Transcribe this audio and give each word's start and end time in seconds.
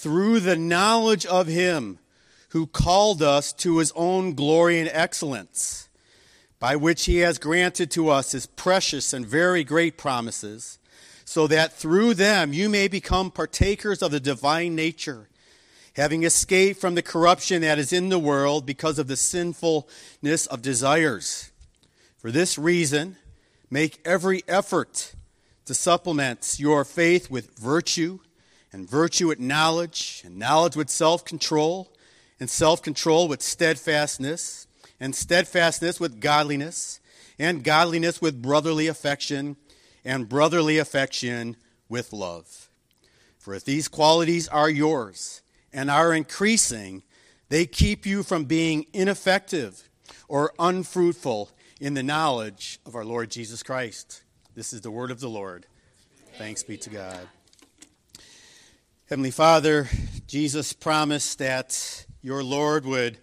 through 0.00 0.40
the 0.40 0.56
knowledge 0.56 1.26
of 1.26 1.46
him 1.46 1.98
who 2.50 2.66
called 2.66 3.22
us 3.22 3.52
to 3.52 3.78
his 3.78 3.92
own 3.94 4.34
glory 4.34 4.80
and 4.80 4.88
excellence, 4.92 5.88
by 6.58 6.74
which 6.74 7.04
he 7.04 7.18
has 7.18 7.38
granted 7.38 7.90
to 7.90 8.08
us 8.08 8.32
his 8.32 8.46
precious 8.46 9.12
and 9.12 9.26
very 9.26 9.62
great 9.62 9.98
promises, 9.98 10.78
so 11.24 11.46
that 11.46 11.72
through 11.72 12.14
them 12.14 12.52
you 12.52 12.68
may 12.68 12.88
become 12.88 13.30
partakers 13.30 14.02
of 14.02 14.10
the 14.10 14.18
divine 14.18 14.74
nature, 14.74 15.28
having 15.96 16.22
escaped 16.22 16.80
from 16.80 16.94
the 16.94 17.02
corruption 17.02 17.62
that 17.62 17.78
is 17.78 17.92
in 17.92 18.08
the 18.08 18.18
world 18.18 18.64
because 18.64 18.98
of 18.98 19.06
the 19.06 19.16
sinfulness 19.16 20.46
of 20.46 20.62
desires. 20.62 21.50
For 22.16 22.30
this 22.30 22.58
reason, 22.58 23.16
make 23.70 24.00
every 24.04 24.42
effort 24.48 25.14
to 25.66 25.74
supplement 25.74 26.56
your 26.58 26.84
faith 26.84 27.30
with 27.30 27.56
virtue, 27.58 28.18
and 28.72 28.88
virtue 28.88 29.28
with 29.28 29.40
knowledge, 29.40 30.22
and 30.24 30.38
knowledge 30.38 30.76
with 30.76 30.90
self 30.90 31.24
control, 31.24 31.92
and 32.38 32.48
self 32.48 32.82
control 32.82 33.28
with 33.28 33.42
steadfastness, 33.42 34.66
and 34.98 35.14
steadfastness 35.14 35.98
with 35.98 36.20
godliness, 36.20 37.00
and 37.38 37.64
godliness 37.64 38.20
with 38.20 38.42
brotherly 38.42 38.86
affection, 38.86 39.56
and 40.04 40.28
brotherly 40.28 40.78
affection 40.78 41.56
with 41.88 42.12
love. 42.12 42.68
For 43.38 43.54
if 43.54 43.64
these 43.64 43.88
qualities 43.88 44.48
are 44.48 44.70
yours 44.70 45.42
and 45.72 45.90
are 45.90 46.14
increasing, 46.14 47.02
they 47.48 47.66
keep 47.66 48.06
you 48.06 48.22
from 48.22 48.44
being 48.44 48.86
ineffective 48.92 49.88
or 50.28 50.52
unfruitful 50.58 51.50
in 51.80 51.94
the 51.94 52.02
knowledge 52.02 52.78
of 52.86 52.94
our 52.94 53.04
Lord 53.04 53.30
Jesus 53.30 53.62
Christ. 53.62 54.22
This 54.54 54.72
is 54.72 54.82
the 54.82 54.90
word 54.90 55.10
of 55.10 55.20
the 55.20 55.28
Lord. 55.28 55.66
Thanks 56.34 56.62
be 56.62 56.76
to 56.76 56.90
God. 56.90 57.28
Heavenly 59.10 59.32
Father, 59.32 59.88
Jesus 60.28 60.72
promised 60.72 61.40
that 61.40 62.06
your 62.22 62.44
Lord 62.44 62.86
would 62.86 63.18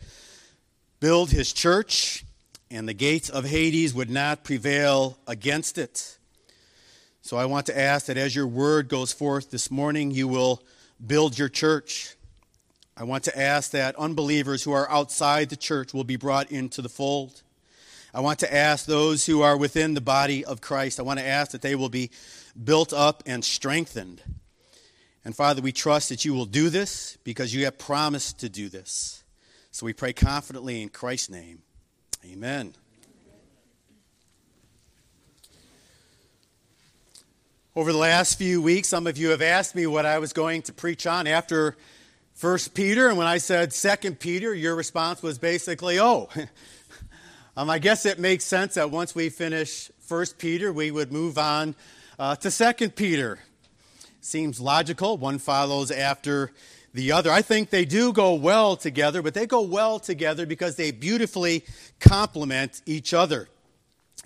build 0.99 1.31
his 1.31 1.53
church 1.53 2.25
and 2.69 2.89
the 2.89 2.94
gates 2.94 3.29
of 3.29 3.45
Hades 3.45 3.94
would 3.94 4.09
not 4.09 4.44
prevail 4.44 5.17
against 5.27 5.77
it. 5.77 6.17
So 7.21 7.38
I 7.38 7.45
want 7.45 7.67
to 7.67 7.79
ask 7.79 8.07
that 8.07 8.17
as 8.17 8.35
your 8.35 8.47
word 8.47 8.89
goes 8.89 9.13
forth 9.13 9.49
this 9.49 9.71
morning, 9.71 10.11
you 10.11 10.27
will 10.27 10.61
build 11.05 11.39
your 11.39 11.47
church. 11.47 12.17
I 12.97 13.05
want 13.05 13.23
to 13.23 13.39
ask 13.39 13.72
that 13.72 13.95
unbelievers 13.95 14.63
who 14.63 14.73
are 14.73 14.91
outside 14.91 15.47
the 15.47 15.55
church 15.55 15.94
will 15.94 16.03
be 16.03 16.17
brought 16.17 16.51
into 16.51 16.81
the 16.81 16.89
fold. 16.89 17.44
I 18.13 18.19
want 18.19 18.39
to 18.39 18.53
ask 18.53 18.85
those 18.85 19.25
who 19.25 19.41
are 19.41 19.55
within 19.55 19.94
the 19.94 20.01
body 20.01 20.44
of 20.44 20.59
Christ, 20.59 20.99
I 20.99 21.03
want 21.03 21.19
to 21.19 21.25
ask 21.25 21.51
that 21.51 21.61
they 21.61 21.75
will 21.75 21.88
be 21.88 22.11
built 22.61 22.91
up 22.91 23.23
and 23.25 23.45
strengthened. 23.45 24.22
And 25.28 25.36
Father, 25.36 25.61
we 25.61 25.73
trust 25.73 26.08
that 26.08 26.23
you 26.23 26.33
will 26.33 26.45
do 26.45 26.70
this 26.70 27.17
because 27.25 27.53
you 27.53 27.66
have 27.66 27.78
promised 27.78 28.39
to 28.39 28.47
do 28.47 28.70
this. 28.70 29.25
So 29.72 29.86
we 29.86 29.92
pray 29.92 30.14
confidently 30.14 30.81
in 30.81 30.88
Christ's 30.88 31.30
name. 31.30 31.64
Amen. 32.23 32.73
Over 37.75 37.92
the 37.92 37.97
last 37.97 38.38
few 38.38 38.61
weeks, 38.61 38.88
some 38.88 39.06
of 39.06 39.17
you 39.17 39.31
have 39.31 39.42
asked 39.42 39.75
me 39.75 39.86
what 39.86 40.06
I 40.06 40.17
was 40.19 40.31
going 40.31 40.61
to 40.61 40.72
preach 40.72 41.06
on 41.06 41.28
after 41.28 41.75
First 42.34 42.73
Peter, 42.73 43.09
and 43.09 43.17
when 43.17 43.28
I 43.28 43.39
said 43.39 43.73
Second 43.73 44.22
Peter, 44.22 44.56
your 44.56 44.75
response 44.75 45.22
was 45.22 45.38
basically, 45.38 46.00
"Oh, 46.00 46.30
um, 47.58 47.69
I 47.69 47.80
guess 47.80 48.06
it 48.06 48.17
makes 48.17 48.45
sense 48.45 48.75
that 48.75 48.91
once 48.91 49.14
we 49.14 49.28
finish 49.28 49.91
First 50.00 50.38
Peter, 50.38 50.72
we 50.72 50.89
would 50.89 51.12
move 51.12 51.38
on 51.38 51.75
uh, 52.17 52.38
to 52.38 52.50
Second 52.50 52.95
Peter. 52.95 53.39
Seems 54.28 54.59
logical. 54.59 55.16
One 55.16 55.39
follows 55.39 55.89
after 55.89 56.52
the 56.94 57.14
other. 57.14 57.31
I 57.31 57.42
think 57.42 57.70
they 57.70 57.86
do 57.86 58.11
go 58.11 58.34
well 58.34 58.75
together, 58.75 59.22
but 59.22 59.34
they 59.34 59.47
go 59.47 59.61
well 59.61 60.00
together 60.00 60.45
because 60.45 60.75
they 60.75 60.92
beautifully 60.92 61.64
complement 62.02 62.81
each 62.86 63.14
other. 63.14 63.47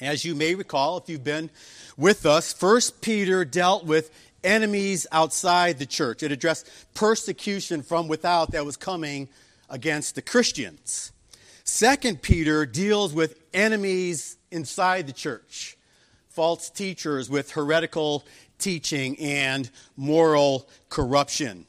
As 0.02 0.26
you 0.26 0.34
may 0.34 0.56
recall, 0.56 0.98
if 0.98 1.08
you've 1.08 1.24
been 1.24 1.52
with 1.98 2.25
us, 2.25 2.52
First 2.52 3.02
Peter 3.02 3.46
dealt 3.46 3.86
with 3.86 4.09
enemies 4.44 5.06
outside 5.12 5.78
the 5.78 5.86
church. 5.86 6.24
It 6.24 6.31
addressed 6.31 6.68
persecution 6.96 7.84
from 7.84 8.08
without 8.08 8.54
that 8.54 8.66
was 8.66 8.78
coming 8.78 9.30
against 9.70 10.16
the 10.16 10.24
Christians. 10.24 11.12
Second 11.64 12.24
Peter 12.24 12.66
deals 12.66 13.14
with 13.14 13.40
enemies 13.54 14.38
inside 14.50 15.06
the 15.06 15.14
church 15.14 15.78
false 16.31 16.70
teachers 16.70 17.30
with 17.30 17.52
heretical 17.52 18.24
teaching 18.62 19.20
and 19.20 19.70
moral 19.98 20.70
corruption. 20.90 21.66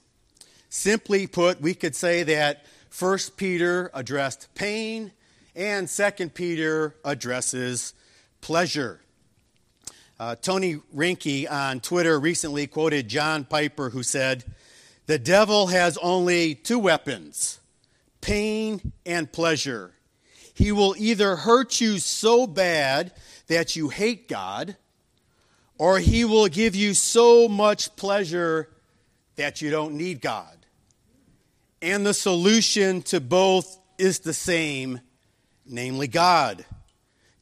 Simply 0.68 1.26
put, 1.26 1.60
we 1.60 1.74
could 1.74 1.96
say 1.96 2.22
that 2.22 2.64
1 2.96 3.18
Peter 3.36 3.90
addressed 3.92 4.48
pain 4.54 5.12
and 5.56 5.88
2 5.88 6.28
Peter 6.30 6.94
addresses 7.04 7.94
pleasure. 8.40 9.00
Uh, 10.20 10.36
Tony 10.36 10.76
Reinke 10.94 11.50
on 11.50 11.80
Twitter 11.80 12.20
recently 12.20 12.66
quoted 12.66 13.08
John 13.08 13.44
Piper, 13.44 13.90
who 13.90 14.02
said, 14.02 14.44
The 15.06 15.18
devil 15.18 15.66
has 15.68 15.98
only 15.98 16.54
two 16.54 16.78
weapons 16.78 17.58
pain 18.20 18.92
and 19.04 19.32
pleasure. 19.32 19.92
He 20.54 20.70
will 20.70 20.94
either 20.96 21.36
hurt 21.36 21.80
you 21.80 21.98
so 21.98 22.46
bad 22.46 23.12
that 23.48 23.74
you 23.74 23.88
hate 23.88 24.28
God, 24.28 24.76
or 25.82 25.98
He 25.98 26.24
will 26.24 26.46
give 26.46 26.76
you 26.76 26.94
so 26.94 27.48
much 27.48 27.96
pleasure 27.96 28.68
that 29.34 29.60
you 29.60 29.68
don't 29.68 29.94
need 29.94 30.20
God. 30.20 30.56
And 31.82 32.06
the 32.06 32.14
solution 32.14 33.02
to 33.02 33.18
both 33.20 33.80
is 33.98 34.20
the 34.20 34.32
same, 34.32 35.00
namely 35.66 36.06
God. 36.06 36.64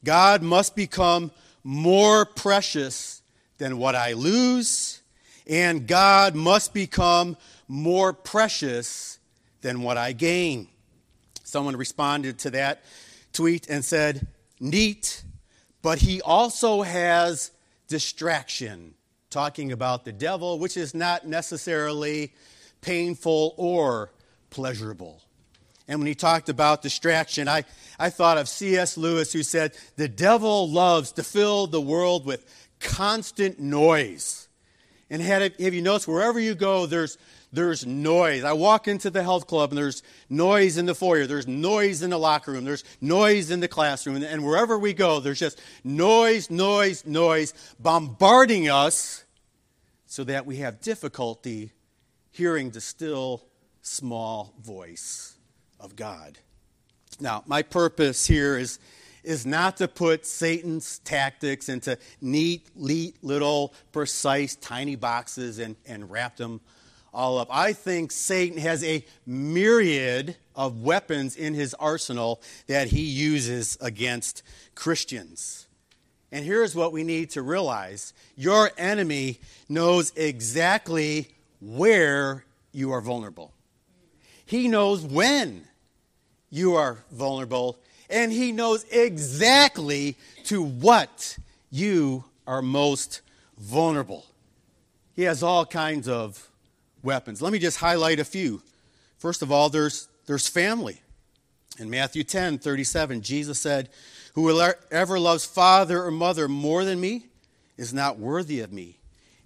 God 0.03 0.41
must 0.41 0.75
become 0.75 1.29
more 1.63 2.25
precious 2.25 3.21
than 3.59 3.77
what 3.77 3.93
I 3.93 4.13
lose, 4.13 5.03
and 5.45 5.85
God 5.85 6.33
must 6.33 6.73
become 6.73 7.37
more 7.67 8.11
precious 8.11 9.19
than 9.61 9.83
what 9.83 9.97
I 9.97 10.13
gain. 10.13 10.67
Someone 11.43 11.75
responded 11.75 12.39
to 12.39 12.49
that 12.49 12.81
tweet 13.33 13.69
and 13.69 13.85
said, 13.85 14.25
Neat, 14.59 15.21
but 15.83 15.99
he 15.99 16.23
also 16.23 16.81
has 16.81 17.51
distraction, 17.91 18.93
talking 19.29 19.73
about 19.73 20.05
the 20.05 20.13
devil, 20.13 20.57
which 20.57 20.77
is 20.77 20.95
not 20.95 21.27
necessarily 21.27 22.33
painful 22.79 23.53
or 23.57 24.13
pleasurable. 24.49 25.21
And 25.89 25.99
when 25.99 26.07
he 26.07 26.15
talked 26.15 26.47
about 26.47 26.81
distraction, 26.81 27.49
I, 27.49 27.65
I 27.99 28.09
thought 28.09 28.37
of 28.37 28.47
C.S. 28.47 28.95
Lewis, 28.95 29.33
who 29.33 29.43
said, 29.43 29.73
The 29.97 30.07
devil 30.07 30.69
loves 30.69 31.11
to 31.13 31.23
fill 31.23 31.67
the 31.67 31.81
world 31.81 32.25
with 32.25 32.45
constant 32.79 33.59
noise. 33.59 34.47
And 35.09 35.21
had 35.21 35.41
have 35.59 35.73
you 35.73 35.81
noticed, 35.81 36.07
wherever 36.07 36.39
you 36.39 36.55
go, 36.55 36.85
there's, 36.85 37.17
there's 37.51 37.85
noise. 37.85 38.43
I 38.43 38.53
walk 38.53 38.87
into 38.87 39.09
the 39.09 39.23
health 39.23 39.47
club 39.47 39.71
and 39.71 39.77
there's 39.77 40.03
noise 40.29 40.77
in 40.77 40.85
the 40.85 40.95
foyer, 40.95 41.27
there's 41.27 41.47
noise 41.47 42.01
in 42.01 42.09
the 42.09 42.17
locker 42.17 42.51
room, 42.51 42.63
there's 42.63 42.83
noise 43.01 43.51
in 43.51 43.59
the 43.59 43.67
classroom, 43.67 44.23
and 44.23 44.45
wherever 44.45 44.79
we 44.79 44.93
go, 44.93 45.19
there's 45.19 45.39
just 45.39 45.61
noise, 45.83 46.49
noise, 46.49 47.05
noise 47.05 47.53
bombarding 47.79 48.69
us 48.69 49.25
so 50.05 50.23
that 50.23 50.45
we 50.45 50.57
have 50.57 50.81
difficulty 50.81 51.71
hearing 52.31 52.69
the 52.71 52.81
still 52.81 53.45
small 53.81 54.53
voice 54.61 55.35
of 55.79 55.95
God. 55.95 56.37
Now, 57.19 57.43
my 57.45 57.61
purpose 57.61 58.25
here 58.25 58.57
is, 58.57 58.79
is 59.23 59.45
not 59.45 59.77
to 59.77 59.87
put 59.87 60.25
Satan's 60.25 60.99
tactics 60.99 61.69
into 61.69 61.97
neat, 62.21 62.69
neat, 62.75 63.23
little, 63.23 63.73
precise, 63.91 64.55
tiny 64.55 64.95
boxes 64.95 65.59
and, 65.59 65.75
and 65.85 66.09
wrap 66.09 66.37
them 66.37 66.61
all 67.13 67.37
up. 67.37 67.47
I 67.51 67.73
think 67.73 68.11
Satan 68.11 68.57
has 68.59 68.83
a 68.83 69.05
myriad 69.25 70.35
of 70.55 70.81
weapons 70.81 71.35
in 71.35 71.53
his 71.53 71.73
arsenal 71.75 72.41
that 72.67 72.87
he 72.87 73.01
uses 73.01 73.77
against 73.81 74.43
Christians. 74.75 75.67
And 76.31 76.45
here's 76.45 76.75
what 76.75 76.93
we 76.93 77.03
need 77.03 77.31
to 77.31 77.41
realize 77.41 78.13
your 78.35 78.71
enemy 78.77 79.39
knows 79.67 80.13
exactly 80.15 81.29
where 81.59 82.45
you 82.71 82.91
are 82.91 83.01
vulnerable, 83.01 83.53
he 84.45 84.67
knows 84.67 85.03
when 85.03 85.65
you 86.49 86.75
are 86.75 87.03
vulnerable, 87.11 87.79
and 88.09 88.31
he 88.31 88.51
knows 88.51 88.85
exactly 88.91 90.17
to 90.45 90.61
what 90.61 91.37
you 91.69 92.25
are 92.45 92.61
most 92.61 93.21
vulnerable. 93.57 94.25
He 95.13 95.23
has 95.23 95.43
all 95.43 95.65
kinds 95.65 96.07
of 96.07 96.50
weapons. 97.03 97.41
Let 97.41 97.53
me 97.53 97.59
just 97.59 97.77
highlight 97.77 98.19
a 98.19 98.25
few. 98.25 98.61
First 99.17 99.41
of 99.41 99.51
all, 99.51 99.69
there's, 99.69 100.07
there's 100.25 100.47
family. 100.47 101.01
In 101.79 101.89
Matthew 101.89 102.23
10 102.23 102.59
37, 102.59 103.21
Jesus 103.21 103.59
said, 103.59 103.89
Whoever 104.33 105.19
loves 105.19 105.45
father 105.45 106.03
or 106.03 106.11
mother 106.11 106.47
more 106.47 106.85
than 106.85 106.99
me 106.99 107.25
is 107.77 107.93
not 107.93 108.17
worthy 108.17 108.59
of 108.61 108.71
me. 108.71 108.97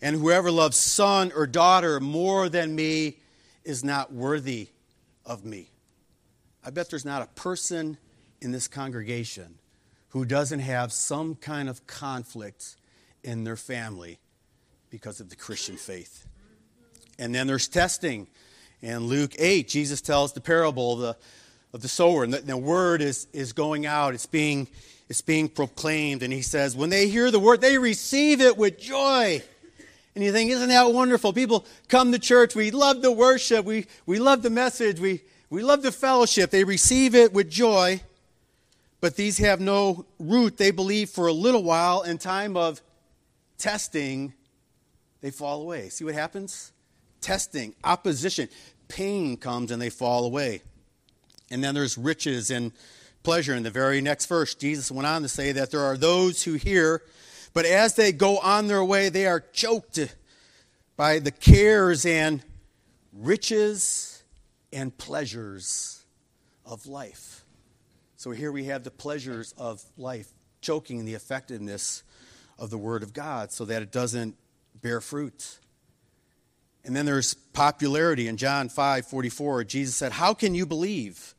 And 0.02 0.16
whoever 0.16 0.52
loves 0.52 0.78
son 0.78 1.31
or 1.36 1.48
daughter 1.48 2.00
more 2.00 2.50
than 2.50 2.75
me 2.75 3.18
is 3.63 3.84
not 3.84 4.13
worthy 4.13 4.69
of 5.25 5.46
me. 5.46 5.69
I 6.63 6.69
bet 6.69 6.90
there's 6.90 7.06
not 7.06 7.22
a 7.22 7.28
person 7.40 7.98
in 8.42 8.51
this 8.51 8.68
congregation 8.68 9.56
who 10.10 10.25
doesn't 10.25 10.60
have 10.60 10.92
some 10.92 11.36
kind 11.36 11.68
of 11.69 11.86
conflict 11.88 12.75
in 13.24 13.44
their 13.44 13.56
family 13.56 14.19
because 14.90 15.19
of 15.19 15.30
the 15.30 15.36
Christian 15.36 15.78
faith. 15.78 16.25
And 17.17 17.33
then 17.33 17.47
there's 17.47 17.67
testing. 17.67 18.27
In 18.81 19.00
Luke 19.07 19.33
8, 19.38 19.67
Jesus 19.67 20.01
tells 20.01 20.33
the 20.33 20.41
parable 20.41 20.94
of 20.94 21.00
the, 21.00 21.17
of 21.73 21.81
the 21.81 21.88
sower, 21.88 22.23
and 22.23 22.33
the, 22.33 22.41
the 22.41 22.57
word 22.57 23.01
is, 23.01 23.27
is 23.33 23.53
going 23.53 23.85
out, 23.85 24.13
it's 24.13 24.25
being, 24.25 24.67
it's 25.09 25.21
being 25.21 25.50
proclaimed. 25.50 26.23
And 26.23 26.31
he 26.31 26.41
says, 26.41 26.75
when 26.75 26.89
they 26.89 27.07
hear 27.07 27.31
the 27.31 27.39
word, 27.39 27.62
they 27.62 27.77
receive 27.77 28.41
it 28.41 28.57
with 28.57 28.79
joy. 28.79 29.41
And 30.13 30.23
you 30.23 30.31
think, 30.31 30.51
isn't 30.51 30.69
that 30.69 30.94
wonderful? 30.94 31.33
People 31.33 31.65
come 31.89 32.12
to 32.12 32.19
church, 32.19 32.56
we 32.56 32.71
love 32.71 33.01
the 33.01 33.12
worship, 33.12 33.65
we, 33.65 33.88
we 34.06 34.19
love 34.19 34.41
the 34.41 34.50
message, 34.50 35.00
we, 35.00 35.21
we 35.50 35.62
love 35.63 35.81
the 35.81 35.91
fellowship. 35.91 36.51
They 36.51 36.63
receive 36.63 37.15
it 37.15 37.33
with 37.33 37.50
joy, 37.50 38.01
but 39.01 39.15
these 39.15 39.38
have 39.39 39.59
no 39.59 40.06
root. 40.19 40.57
They 40.57 40.71
believe 40.71 41.09
for 41.09 41.27
a 41.27 41.33
little 41.33 41.63
while. 41.63 42.03
In 42.03 42.17
time 42.17 42.56
of 42.56 42.81
testing, 43.57 44.33
they 45.21 45.31
fall 45.31 45.62
away. 45.62 45.89
See 45.89 46.03
what 46.03 46.13
happens? 46.13 46.71
Testing, 47.25 47.74
opposition, 47.83 48.50
pain 48.88 49.36
comes 49.36 49.72
and 49.72 49.81
they 49.81 49.89
fall 49.89 50.25
away. 50.25 50.62
And 51.50 51.63
then 51.63 51.74
there's 51.74 51.98
riches 51.98 52.51
and 52.51 52.72
pleasure. 53.24 53.56
In 53.56 53.63
the 53.63 53.72
very 53.72 54.00
next 54.00 54.27
verse, 54.27 54.54
Jesus 54.54 54.92
went 54.92 55.07
on 55.07 55.24
to 55.24 55.27
say 55.27 55.51
that 55.54 55.72
there 55.72 55.81
are 55.81 55.98
those 55.98 56.44
who 56.44 56.54
hear, 56.54 57.01
but 57.51 57.66
as 57.66 57.95
they 57.95 58.12
go 58.12 58.38
on 58.38 58.68
their 58.68 58.86
way, 58.86 59.10
they 59.10 59.25
are 59.25 59.39
choked 59.39 60.16
by 60.95 61.18
the 61.18 61.31
cares 61.31 62.06
and 62.06 62.44
riches 63.12 64.22
and 64.72 64.95
pleasures 64.95 66.06
of 66.63 66.86
life. 66.86 67.44
So 68.18 68.30
here 68.30 68.51
we 68.51 68.66
have 68.66 68.83
the 68.83 68.92
pleasures 68.92 69.51
of 69.57 69.83
life 69.98 70.27
choking 70.62 71.06
the 71.06 71.16
effectiveness 71.16 72.04
of 72.60 72.69
the 72.69 72.77
Word 72.77 73.01
of 73.01 73.13
God 73.13 73.51
so 73.51 73.66
that 73.66 73.81
it 73.81 73.92
doesn't 73.92 74.36
bear 74.80 75.01
fruit. 75.01 75.57
And 76.86 76.96
then 76.96 77.06
there's 77.06 77.34
popularity 77.34 78.28
in 78.28 78.38
John 78.38 78.70
5 78.70 79.08
44. 79.08 79.64
Jesus 79.64 79.96
said, 79.96 80.12
How 80.12 80.34
can 80.34 80.54
you 80.54 80.66
believe 80.66 81.34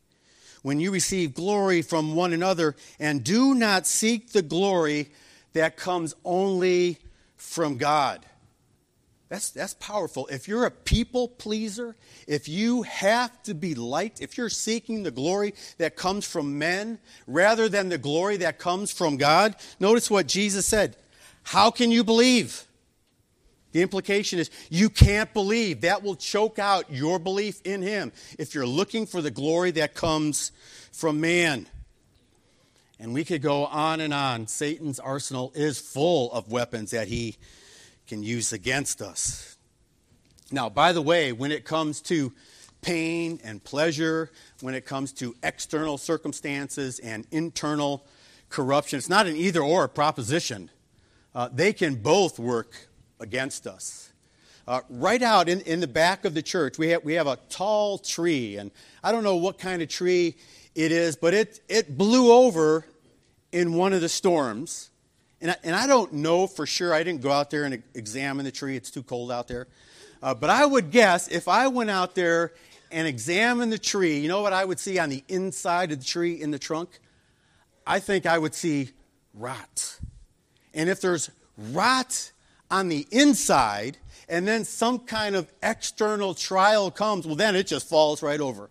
when 0.62 0.80
you 0.80 0.90
receive 0.90 1.34
glory 1.34 1.82
from 1.82 2.16
one 2.16 2.32
another 2.32 2.74
and 2.98 3.22
do 3.22 3.54
not 3.54 3.86
seek 3.86 4.32
the 4.32 4.42
glory 4.42 5.10
that 5.52 5.76
comes 5.76 6.14
only 6.24 6.98
from 7.36 7.76
God? 7.76 8.26
That's, 9.28 9.50
that's 9.50 9.74
powerful. 9.74 10.28
If 10.28 10.46
you're 10.46 10.66
a 10.66 10.70
people 10.70 11.28
pleaser, 11.28 11.96
if 12.28 12.48
you 12.48 12.82
have 12.82 13.42
to 13.44 13.54
be 13.54 13.74
liked, 13.74 14.20
if 14.20 14.38
you're 14.38 14.48
seeking 14.48 15.02
the 15.02 15.10
glory 15.10 15.54
that 15.78 15.96
comes 15.96 16.24
from 16.24 16.58
men 16.58 16.98
rather 17.26 17.68
than 17.68 17.88
the 17.88 17.98
glory 17.98 18.36
that 18.38 18.58
comes 18.58 18.92
from 18.92 19.16
God, 19.16 19.56
notice 19.80 20.10
what 20.10 20.28
Jesus 20.28 20.66
said. 20.66 20.96
How 21.42 21.70
can 21.72 21.90
you 21.90 22.04
believe? 22.04 22.66
The 23.72 23.82
implication 23.82 24.38
is 24.38 24.50
you 24.70 24.88
can't 24.88 25.32
believe. 25.34 25.82
That 25.82 26.02
will 26.02 26.16
choke 26.16 26.58
out 26.58 26.90
your 26.90 27.18
belief 27.18 27.60
in 27.64 27.82
Him 27.82 28.12
if 28.38 28.54
you're 28.54 28.66
looking 28.66 29.06
for 29.06 29.20
the 29.20 29.30
glory 29.30 29.70
that 29.72 29.94
comes 29.94 30.52
from 30.92 31.20
man. 31.20 31.66
And 32.98 33.12
we 33.12 33.24
could 33.24 33.42
go 33.42 33.66
on 33.66 34.00
and 34.00 34.14
on. 34.14 34.46
Satan's 34.46 34.98
arsenal 34.98 35.52
is 35.54 35.78
full 35.78 36.32
of 36.32 36.50
weapons 36.50 36.92
that 36.92 37.08
he 37.08 37.36
can 38.06 38.22
use 38.22 38.52
against 38.52 39.02
us. 39.02 39.56
Now, 40.50 40.68
by 40.68 40.92
the 40.92 41.02
way, 41.02 41.32
when 41.32 41.50
it 41.50 41.64
comes 41.64 42.00
to 42.02 42.32
pain 42.80 43.40
and 43.44 43.62
pleasure, 43.62 44.30
when 44.60 44.74
it 44.74 44.86
comes 44.86 45.12
to 45.14 45.34
external 45.42 45.98
circumstances 45.98 46.98
and 47.00 47.26
internal 47.30 48.06
corruption, 48.48 48.96
it's 48.96 49.08
not 49.08 49.26
an 49.26 49.36
either 49.36 49.60
or 49.60 49.88
proposition. 49.88 50.70
Uh, 51.34 51.48
they 51.52 51.72
can 51.72 51.96
both 51.96 52.38
work 52.38 52.88
against 53.20 53.66
us. 53.66 54.12
Uh, 54.68 54.80
right 54.90 55.22
out 55.22 55.48
in, 55.48 55.60
in 55.60 55.80
the 55.80 55.86
back 55.86 56.24
of 56.24 56.34
the 56.34 56.42
church, 56.42 56.76
we 56.76 56.88
have, 56.88 57.04
we 57.04 57.14
have 57.14 57.28
a 57.28 57.38
tall 57.48 57.98
tree, 57.98 58.56
and 58.56 58.70
I 59.02 59.12
don't 59.12 59.22
know 59.22 59.36
what 59.36 59.58
kind 59.58 59.80
of 59.80 59.88
tree 59.88 60.34
it 60.74 60.90
is, 60.90 61.16
but 61.16 61.34
it, 61.34 61.60
it 61.68 61.96
blew 61.96 62.32
over 62.32 62.84
in 63.52 63.74
one 63.74 63.92
of 63.92 64.00
the 64.00 64.08
storms. 64.08 64.90
And 65.40 65.52
I, 65.52 65.56
and 65.62 65.76
I 65.76 65.86
don't 65.86 66.14
know 66.14 66.46
for 66.46 66.66
sure. 66.66 66.92
I 66.92 67.02
didn't 67.02 67.22
go 67.22 67.30
out 67.30 67.50
there 67.50 67.64
and 67.64 67.82
examine 67.94 68.44
the 68.44 68.50
tree. 68.50 68.76
It's 68.76 68.90
too 68.90 69.02
cold 69.02 69.30
out 69.30 69.48
there. 69.48 69.68
Uh, 70.22 70.34
but 70.34 70.50
I 70.50 70.64
would 70.64 70.90
guess 70.90 71.28
if 71.28 71.46
I 71.46 71.68
went 71.68 71.90
out 71.90 72.14
there 72.14 72.52
and 72.90 73.06
examined 73.06 73.72
the 73.72 73.78
tree, 73.78 74.18
you 74.18 74.28
know 74.28 74.42
what 74.42 74.52
I 74.52 74.64
would 74.64 74.80
see 74.80 74.98
on 74.98 75.10
the 75.10 75.22
inside 75.28 75.92
of 75.92 75.98
the 76.00 76.04
tree 76.04 76.40
in 76.40 76.50
the 76.50 76.58
trunk? 76.58 76.98
I 77.86 78.00
think 78.00 78.26
I 78.26 78.38
would 78.38 78.54
see 78.54 78.90
rot. 79.34 80.00
And 80.74 80.88
if 80.90 81.00
there's 81.00 81.30
rot 81.72 82.32
on 82.70 82.88
the 82.88 83.06
inside, 83.10 83.98
and 84.28 84.46
then 84.46 84.64
some 84.64 85.00
kind 85.00 85.36
of 85.36 85.52
external 85.62 86.34
trial 86.34 86.90
comes, 86.90 87.26
well, 87.26 87.36
then 87.36 87.54
it 87.56 87.66
just 87.66 87.88
falls 87.88 88.22
right 88.22 88.40
over. 88.40 88.70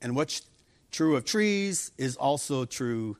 And 0.00 0.14
what's 0.14 0.42
true 0.92 1.16
of 1.16 1.24
trees 1.24 1.90
is 1.98 2.16
also 2.16 2.64
true 2.64 3.16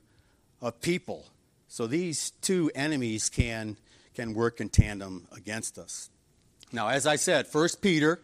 of 0.61 0.79
people. 0.81 1.25
So 1.67 1.85
these 1.85 2.31
two 2.41 2.71
enemies 2.73 3.29
can, 3.29 3.77
can 4.15 4.33
work 4.33 4.61
in 4.61 4.69
tandem 4.69 5.27
against 5.35 5.77
us. 5.77 6.09
Now, 6.71 6.87
as 6.87 7.05
I 7.05 7.17
said, 7.17 7.47
First 7.47 7.81
Peter 7.81 8.21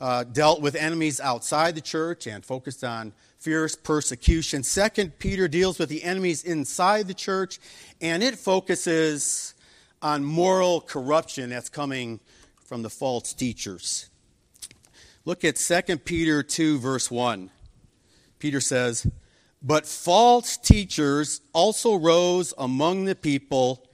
uh, 0.00 0.24
dealt 0.24 0.60
with 0.60 0.76
enemies 0.76 1.20
outside 1.20 1.74
the 1.74 1.80
church 1.80 2.26
and 2.26 2.44
focused 2.44 2.84
on 2.84 3.12
fierce 3.38 3.76
persecution. 3.76 4.62
Second 4.62 5.18
Peter 5.18 5.48
deals 5.48 5.78
with 5.78 5.88
the 5.88 6.02
enemies 6.02 6.42
inside 6.44 7.06
the 7.06 7.14
church, 7.14 7.58
and 8.00 8.22
it 8.22 8.36
focuses 8.36 9.54
on 10.02 10.24
moral 10.24 10.80
corruption 10.80 11.50
that's 11.50 11.68
coming 11.68 12.20
from 12.64 12.82
the 12.82 12.90
false 12.90 13.32
teachers. 13.32 14.10
Look 15.24 15.44
at 15.44 15.56
2 15.56 15.98
Peter 15.98 16.42
2, 16.42 16.78
verse 16.78 17.10
1. 17.10 17.50
Peter 18.38 18.60
says, 18.60 19.06
but 19.62 19.86
false 19.86 20.56
teachers 20.56 21.40
also 21.52 21.96
rose 21.96 22.54
among 22.56 23.04
the 23.04 23.16
people, 23.16 23.88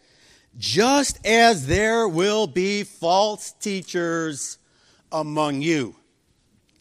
just 0.59 1.25
as 1.27 1.67
there 1.67 2.07
will 2.07 2.47
be 2.47 2.85
false 2.85 3.53
teachers 3.53 4.59
among 5.11 5.63
you. 5.63 5.95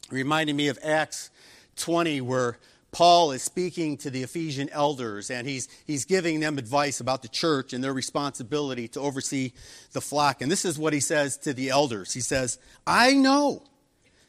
Reminding 0.10 0.58
me 0.58 0.68
of 0.68 0.78
Acts 0.84 1.30
20, 1.78 2.20
where 2.22 2.58
Paul 2.92 3.32
is 3.32 3.42
speaking 3.42 3.96
to 3.98 4.10
the 4.10 4.24
Ephesian 4.24 4.70
elders 4.70 5.32
and 5.32 5.48
he's, 5.48 5.70
he's 5.86 6.04
giving 6.04 6.42
them 6.42 6.58
advice 6.58 7.00
about 7.00 7.22
the 7.22 7.30
church 7.30 7.72
and 7.72 7.84
their 7.84 7.94
responsibility 7.94 8.88
to 8.90 9.00
oversee 9.00 9.54
the 9.94 10.02
flock. 10.02 10.42
And 10.42 10.52
this 10.52 10.66
is 10.66 10.78
what 10.78 10.92
he 10.92 11.00
says 11.00 11.38
to 11.38 11.54
the 11.54 11.70
elders 11.70 12.14
He 12.14 12.20
says, 12.20 12.58
I 12.86 13.14
know 13.14 13.64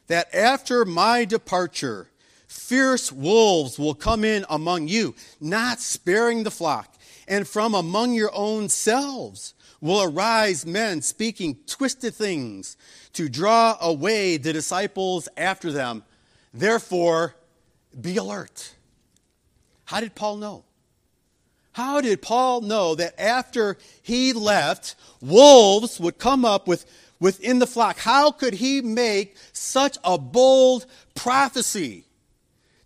that 0.07 0.33
after 0.33 0.85
my 0.85 1.25
departure, 1.25 2.09
Fierce 2.47 3.11
wolves 3.11 3.79
will 3.79 3.95
come 3.95 4.23
in 4.23 4.45
among 4.49 4.87
you, 4.87 5.15
not 5.41 5.79
sparing 5.79 6.43
the 6.43 6.51
flock. 6.51 6.95
And 7.27 7.47
from 7.47 7.73
among 7.73 8.13
your 8.13 8.31
own 8.33 8.69
selves 8.69 9.53
will 9.81 10.03
arise 10.03 10.65
men 10.65 11.01
speaking 11.01 11.57
twisted 11.67 12.13
things 12.13 12.77
to 13.13 13.27
draw 13.27 13.77
away 13.81 14.37
the 14.37 14.53
disciples 14.53 15.27
after 15.35 15.71
them. 15.71 16.03
Therefore, 16.53 17.35
be 17.99 18.17
alert. 18.17 18.73
How 19.85 19.99
did 19.99 20.15
Paul 20.15 20.37
know? 20.37 20.63
How 21.73 22.01
did 22.01 22.21
Paul 22.21 22.61
know 22.61 22.95
that 22.95 23.19
after 23.19 23.77
he 24.01 24.31
left, 24.31 24.95
wolves 25.21 25.99
would 25.99 26.19
come 26.19 26.45
up 26.45 26.67
with, 26.67 26.85
within 27.19 27.59
the 27.59 27.67
flock? 27.67 27.97
How 27.97 28.31
could 28.31 28.53
he 28.55 28.81
make 28.81 29.35
such 29.53 29.97
a 30.03 30.17
bold 30.17 30.85
prophecy? 31.15 32.05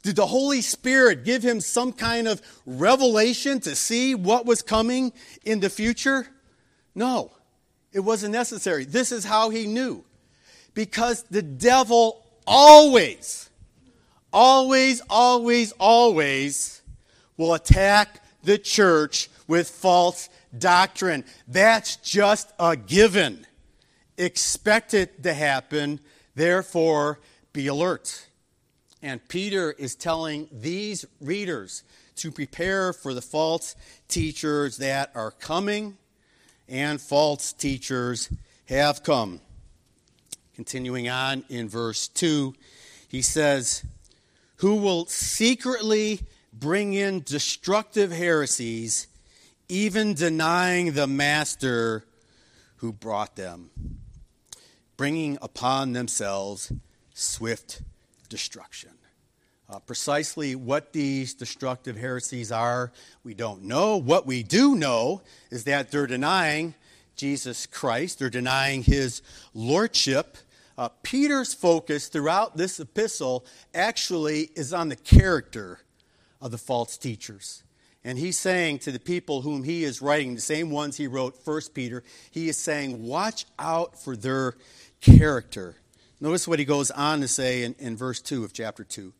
Did 0.03 0.15
the 0.15 0.27
Holy 0.27 0.61
Spirit 0.61 1.25
give 1.25 1.43
him 1.43 1.59
some 1.59 1.91
kind 1.91 2.29
of 2.29 2.41
revelation 2.65 3.59
to 3.61 3.75
see 3.75 4.15
what 4.15 4.45
was 4.45 4.61
coming 4.61 5.11
in 5.43 5.59
the 5.59 5.69
future? 5.69 6.27
No, 6.95 7.31
it 7.91 7.99
wasn't 7.99 8.31
necessary. 8.31 8.85
This 8.85 9.11
is 9.11 9.25
how 9.25 9.49
he 9.49 9.67
knew. 9.67 10.05
Because 10.73 11.23
the 11.23 11.41
devil 11.41 12.25
always, 12.45 13.46
always, 14.31 15.01
always, 15.09 15.71
always 15.73 16.81
will 17.37 17.53
attack 17.53 18.23
the 18.43 18.57
church 18.57 19.29
with 19.47 19.69
false 19.69 20.29
doctrine. 20.57 21.23
That's 21.47 21.97
just 21.97 22.51
a 22.59 22.75
given. 22.75 23.45
Expect 24.17 24.93
it 24.93 25.23
to 25.23 25.33
happen, 25.33 25.99
therefore, 26.35 27.19
be 27.53 27.67
alert. 27.67 28.27
And 29.01 29.25
Peter 29.27 29.73
is 29.77 29.95
telling 29.95 30.47
these 30.51 31.05
readers 31.21 31.83
to 32.15 32.31
prepare 32.31 32.93
for 32.93 33.13
the 33.13 33.21
false 33.21 33.75
teachers 34.07 34.77
that 34.77 35.11
are 35.13 35.31
coming, 35.31 35.97
and 36.67 36.99
false 36.99 37.53
teachers 37.53 38.29
have 38.65 39.03
come. 39.03 39.39
Continuing 40.55 41.07
on 41.07 41.45
in 41.49 41.69
verse 41.69 42.07
2, 42.07 42.55
he 43.07 43.21
says, 43.21 43.83
Who 44.57 44.75
will 44.75 45.05
secretly 45.05 46.21
bring 46.51 46.93
in 46.93 47.21
destructive 47.21 48.11
heresies, 48.11 49.07
even 49.69 50.13
denying 50.13 50.93
the 50.93 51.07
master 51.07 52.05
who 52.77 52.91
brought 52.91 53.35
them, 53.35 53.69
bringing 54.95 55.37
upon 55.41 55.93
themselves 55.93 56.71
swift 57.13 57.81
destruction. 58.29 58.91
Uh, 59.69 59.79
precisely 59.79 60.55
what 60.55 60.93
these 60.93 61.33
destructive 61.33 61.97
heresies 61.97 62.51
are, 62.51 62.91
we 63.23 63.33
don't 63.33 63.63
know. 63.63 63.97
What 63.97 64.25
we 64.25 64.41
do 64.41 64.75
know 64.75 65.21
is 65.51 65.65
that 65.65 65.91
they're 65.91 66.07
denying 66.07 66.73
Jesus 67.17 67.65
Christ, 67.65 68.19
they're 68.19 68.29
denying 68.29 68.83
his 68.83 69.21
lordship. 69.53 70.37
Uh, 70.77 70.89
Peter's 71.01 71.53
focus 71.53 72.07
throughout 72.07 72.55
this 72.55 72.79
epistle 72.79 73.45
actually 73.73 74.49
is 74.55 74.73
on 74.73 74.89
the 74.89 74.95
character 74.95 75.79
of 76.39 76.51
the 76.51 76.57
false 76.57 76.97
teachers. 76.97 77.63
And 78.03 78.17
he's 78.17 78.37
saying 78.37 78.79
to 78.79 78.91
the 78.91 78.99
people 78.99 79.41
whom 79.41 79.63
he 79.63 79.83
is 79.83 80.01
writing, 80.01 80.35
the 80.35 80.41
same 80.41 80.69
ones 80.69 80.97
he 80.97 81.07
wrote, 81.07 81.43
First 81.43 81.73
Peter, 81.73 82.03
he 82.31 82.47
is 82.47 82.57
saying, 82.57 83.03
watch 83.03 83.45
out 83.57 83.99
for 83.99 84.15
their 84.15 84.53
character. 85.01 85.75
Notice 86.21 86.47
what 86.47 86.59
he 86.59 86.65
goes 86.65 86.91
on 86.91 87.21
to 87.21 87.27
say 87.27 87.63
in, 87.63 87.75
in 87.79 87.97
verse 87.97 88.21
2 88.21 88.43
of 88.43 88.53
chapter 88.53 88.83
2 88.83 89.13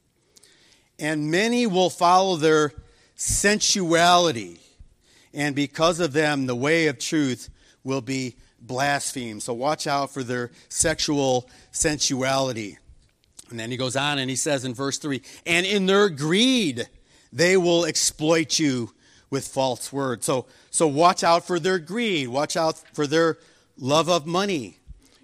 and 1.00 1.30
many 1.30 1.68
will 1.68 1.90
follow 1.90 2.36
their 2.36 2.74
sensuality, 3.16 4.60
and 5.34 5.56
because 5.56 6.00
of 6.00 6.14
them, 6.14 6.46
the 6.46 6.56
way 6.56 6.88
of 6.88 6.98
truth 6.98 7.50
will 7.84 8.02
be 8.02 8.36
blasphemed. 8.60 9.44
So 9.44 9.54
watch 9.54 9.88
out 9.88 10.12
for 10.12 10.24
their 10.24 10.52
sexual 10.70 11.50
sensuality. 11.72 12.78
And 13.50 13.60
then 13.60 13.72
he 13.72 13.78
goes 13.78 13.96
on 13.96 14.20
and 14.20 14.30
he 14.30 14.36
says 14.36 14.66
in 14.66 14.74
verse 14.74 14.98
3 14.98 15.22
and 15.46 15.66
in 15.66 15.86
their 15.86 16.10
greed, 16.10 16.88
they 17.32 17.58
will 17.58 17.86
exploit 17.86 18.60
you 18.60 18.92
with 19.30 19.48
false 19.48 19.92
words. 19.92 20.26
So, 20.26 20.46
so 20.70 20.88
watch 20.88 21.24
out 21.24 21.46
for 21.46 21.60
their 21.60 21.80
greed, 21.80 22.30
watch 22.30 22.56
out 22.56 22.78
for 22.94 23.08
their 23.08 23.38
love 23.78 24.10
of 24.10 24.26
money. 24.26 24.78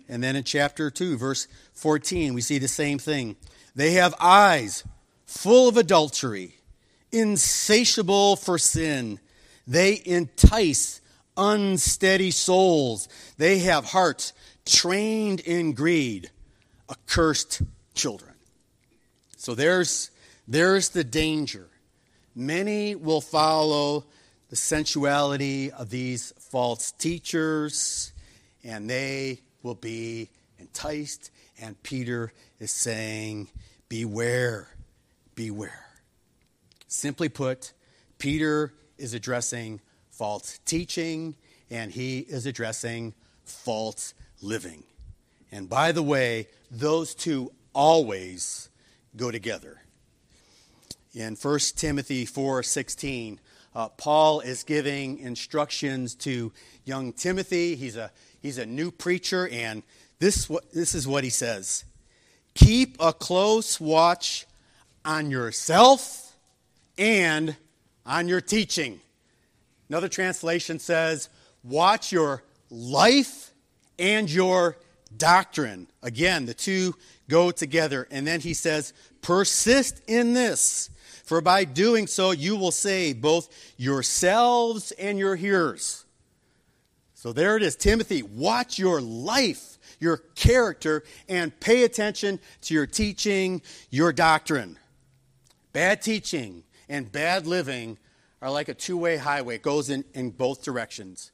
And 0.09 0.21
then 0.21 0.35
in 0.35 0.43
chapter 0.43 0.91
2, 0.91 1.17
verse 1.17 1.47
14, 1.73 2.33
we 2.33 2.41
see 2.41 2.59
the 2.59 2.67
same 2.67 2.99
thing. 2.99 3.35
They 3.75 3.91
have 3.93 4.13
eyes 4.19 4.83
full 5.25 5.67
of 5.67 5.77
adultery, 5.77 6.57
insatiable 7.11 8.35
for 8.35 8.57
sin. 8.57 9.19
They 9.65 10.01
entice 10.05 11.01
unsteady 11.37 12.31
souls. 12.31 13.07
They 13.37 13.59
have 13.59 13.85
hearts 13.85 14.33
trained 14.65 15.39
in 15.41 15.73
greed, 15.73 16.31
accursed 16.89 17.61
children. 17.93 18.33
So 19.37 19.55
there's, 19.55 20.11
there's 20.47 20.89
the 20.89 21.03
danger. 21.03 21.67
Many 22.35 22.95
will 22.95 23.21
follow 23.21 24.05
the 24.49 24.55
sensuality 24.55 25.71
of 25.71 25.89
these 25.89 26.33
false 26.39 26.91
teachers, 26.91 28.11
and 28.63 28.89
they 28.89 29.39
will 29.61 29.75
be 29.75 30.29
enticed. 30.59 31.31
And 31.59 31.81
Peter 31.83 32.31
is 32.59 32.71
saying, 32.71 33.49
Beware 33.89 34.69
beware. 35.35 35.85
Simply 36.87 37.29
put, 37.29 37.73
Peter 38.17 38.73
is 38.97 39.13
addressing 39.13 39.81
false 40.13 40.59
teaching 40.65 41.35
and 41.69 41.91
he 41.91 42.19
is 42.19 42.45
addressing 42.45 43.13
false 43.43 44.13
living. 44.41 44.83
And 45.51 45.69
by 45.69 45.91
the 45.91 46.03
way, 46.03 46.47
those 46.71 47.15
two 47.15 47.51
always 47.73 48.69
go 49.15 49.31
together. 49.31 49.81
In 51.13 51.35
1 51.35 51.59
Timothy 51.75 52.25
4:16, 52.25 53.39
uh, 53.75 53.89
Paul 53.89 54.39
is 54.41 54.63
giving 54.63 55.17
instructions 55.19 56.15
to 56.15 56.51
young 56.85 57.13
Timothy. 57.13 57.75
He's 57.75 57.95
a, 57.95 58.11
he's 58.39 58.57
a 58.59 58.65
new 58.65 58.91
preacher, 58.91 59.47
and 59.49 59.83
this, 60.19 60.47
what 60.47 60.71
this 60.71 60.93
is 60.93 61.07
what 61.07 61.23
he 61.23 61.29
says 61.29 61.85
Keep 62.53 62.97
a 62.99 63.13
close 63.13 63.79
watch 63.79 64.45
on 65.03 65.31
yourself 65.31 66.35
and 66.97 67.55
on 68.05 68.27
your 68.27 68.41
teaching. 68.41 68.99
Another 69.93 70.09
translation 70.09 70.79
says, 70.79 71.29
watch 71.61 72.11
your 72.11 72.41
life 72.71 73.51
and 73.99 74.27
your 74.27 74.75
doctrine. 75.15 75.85
Again, 76.01 76.47
the 76.47 76.55
two 76.55 76.95
go 77.29 77.51
together. 77.51 78.07
And 78.09 78.25
then 78.25 78.39
he 78.39 78.55
says, 78.55 78.91
persist 79.21 80.01
in 80.07 80.33
this, 80.33 80.89
for 81.23 81.41
by 81.41 81.65
doing 81.65 82.07
so 82.07 82.31
you 82.31 82.55
will 82.55 82.71
save 82.71 83.21
both 83.21 83.55
yourselves 83.77 84.93
and 84.93 85.19
your 85.19 85.35
hearers. 85.35 86.05
So 87.13 87.31
there 87.31 87.55
it 87.55 87.61
is. 87.61 87.75
Timothy, 87.75 88.23
watch 88.23 88.79
your 88.79 88.99
life, 88.99 89.77
your 89.99 90.17
character, 90.33 91.03
and 91.29 91.59
pay 91.59 91.83
attention 91.83 92.39
to 92.61 92.73
your 92.73 92.87
teaching, 92.87 93.61
your 93.91 94.11
doctrine. 94.11 94.79
Bad 95.71 96.01
teaching 96.01 96.63
and 96.89 97.11
bad 97.11 97.45
living 97.45 97.99
are 98.43 98.51
like 98.51 98.67
a 98.67 98.73
two 98.73 98.97
way 98.97 99.15
highway, 99.15 99.55
it 99.55 99.61
goes 99.61 99.89
in, 99.89 100.03
in 100.13 100.29
both 100.29 100.63
directions. 100.63 101.31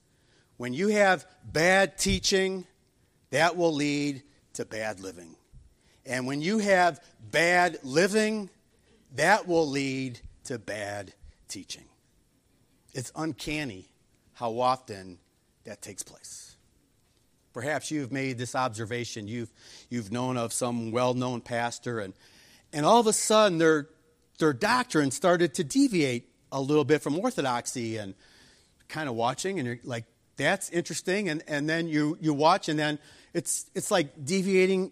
When 0.58 0.74
you 0.74 0.90
have 0.90 1.26
bad 1.44 1.98
teaching, 1.98 2.68
that 3.32 3.58
will 3.58 3.74
lead 3.74 4.22
to 4.54 4.64
bad 4.64 5.00
living. 5.00 5.36
And 6.06 6.28
when 6.28 6.42
you 6.42 6.60
have 6.60 7.04
bad 7.32 7.80
living, 7.84 8.52
that 9.16 9.48
will 9.48 9.68
lead 9.68 10.20
to 10.46 10.60
bad 10.60 11.14
teaching. 11.48 11.86
It's 12.94 13.12
uncanny 13.16 13.90
how 14.34 14.60
often 14.60 15.18
that 15.64 15.82
takes 15.82 16.04
place. 16.04 16.56
Perhaps 17.54 17.90
you've 17.90 18.12
made 18.12 18.38
this 18.38 18.54
observation. 18.54 19.28
You've, 19.28 19.52
you've 19.90 20.12
known 20.12 20.38
of 20.38 20.54
some 20.54 20.92
well 20.92 21.16
known 21.16 21.42
pastor, 21.42 22.00
and, 22.00 22.14
and 22.72 22.86
all 22.86 23.00
of 23.00 23.08
a 23.08 23.14
sudden 23.14 23.58
they're 23.58 23.88
their 24.38 24.54
doctrine 24.54 25.12
started 25.12 25.54
to 25.56 25.66
deviate 25.66 26.30
a 26.52 26.62
little 26.62 26.84
bit 26.84 27.02
from 27.02 27.18
orthodoxy 27.18 27.98
and 27.98 28.14
kind 28.88 29.08
of 29.08 29.16
watching 29.16 29.60
and 29.60 29.68
you're 29.68 29.80
like 29.84 30.06
that's 30.38 30.70
interesting 30.70 31.30
and, 31.30 31.44
and 31.48 31.70
then 31.70 31.88
you, 31.88 32.18
you 32.22 32.34
watch 32.34 32.70
and 32.70 32.80
then 32.80 32.98
it's, 33.34 33.66
it's 33.76 33.92
like 33.92 34.26
deviating 34.26 34.92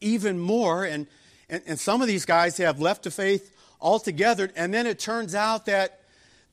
even 0.00 0.38
more 0.38 0.84
and, 0.84 1.06
and, 1.48 1.62
and 1.66 1.78
some 1.78 2.02
of 2.02 2.08
these 2.08 2.24
guys 2.24 2.56
have 2.56 2.80
left 2.80 3.04
the 3.04 3.10
faith 3.10 3.54
altogether 3.80 4.50
and 4.56 4.74
then 4.74 4.86
it 4.86 4.98
turns 4.98 5.34
out 5.34 5.66
that 5.66 6.00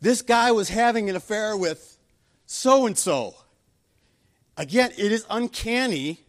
this 0.02 0.22
guy 0.22 0.52
was 0.52 0.70
having 0.70 1.10
an 1.10 1.16
affair 1.16 1.58
with 1.58 1.98
so 2.46 2.86
and 2.86 2.98
so 2.98 3.36
again 4.56 4.92
it 4.98 5.12
is 5.12 5.26
uncanny 5.30 6.20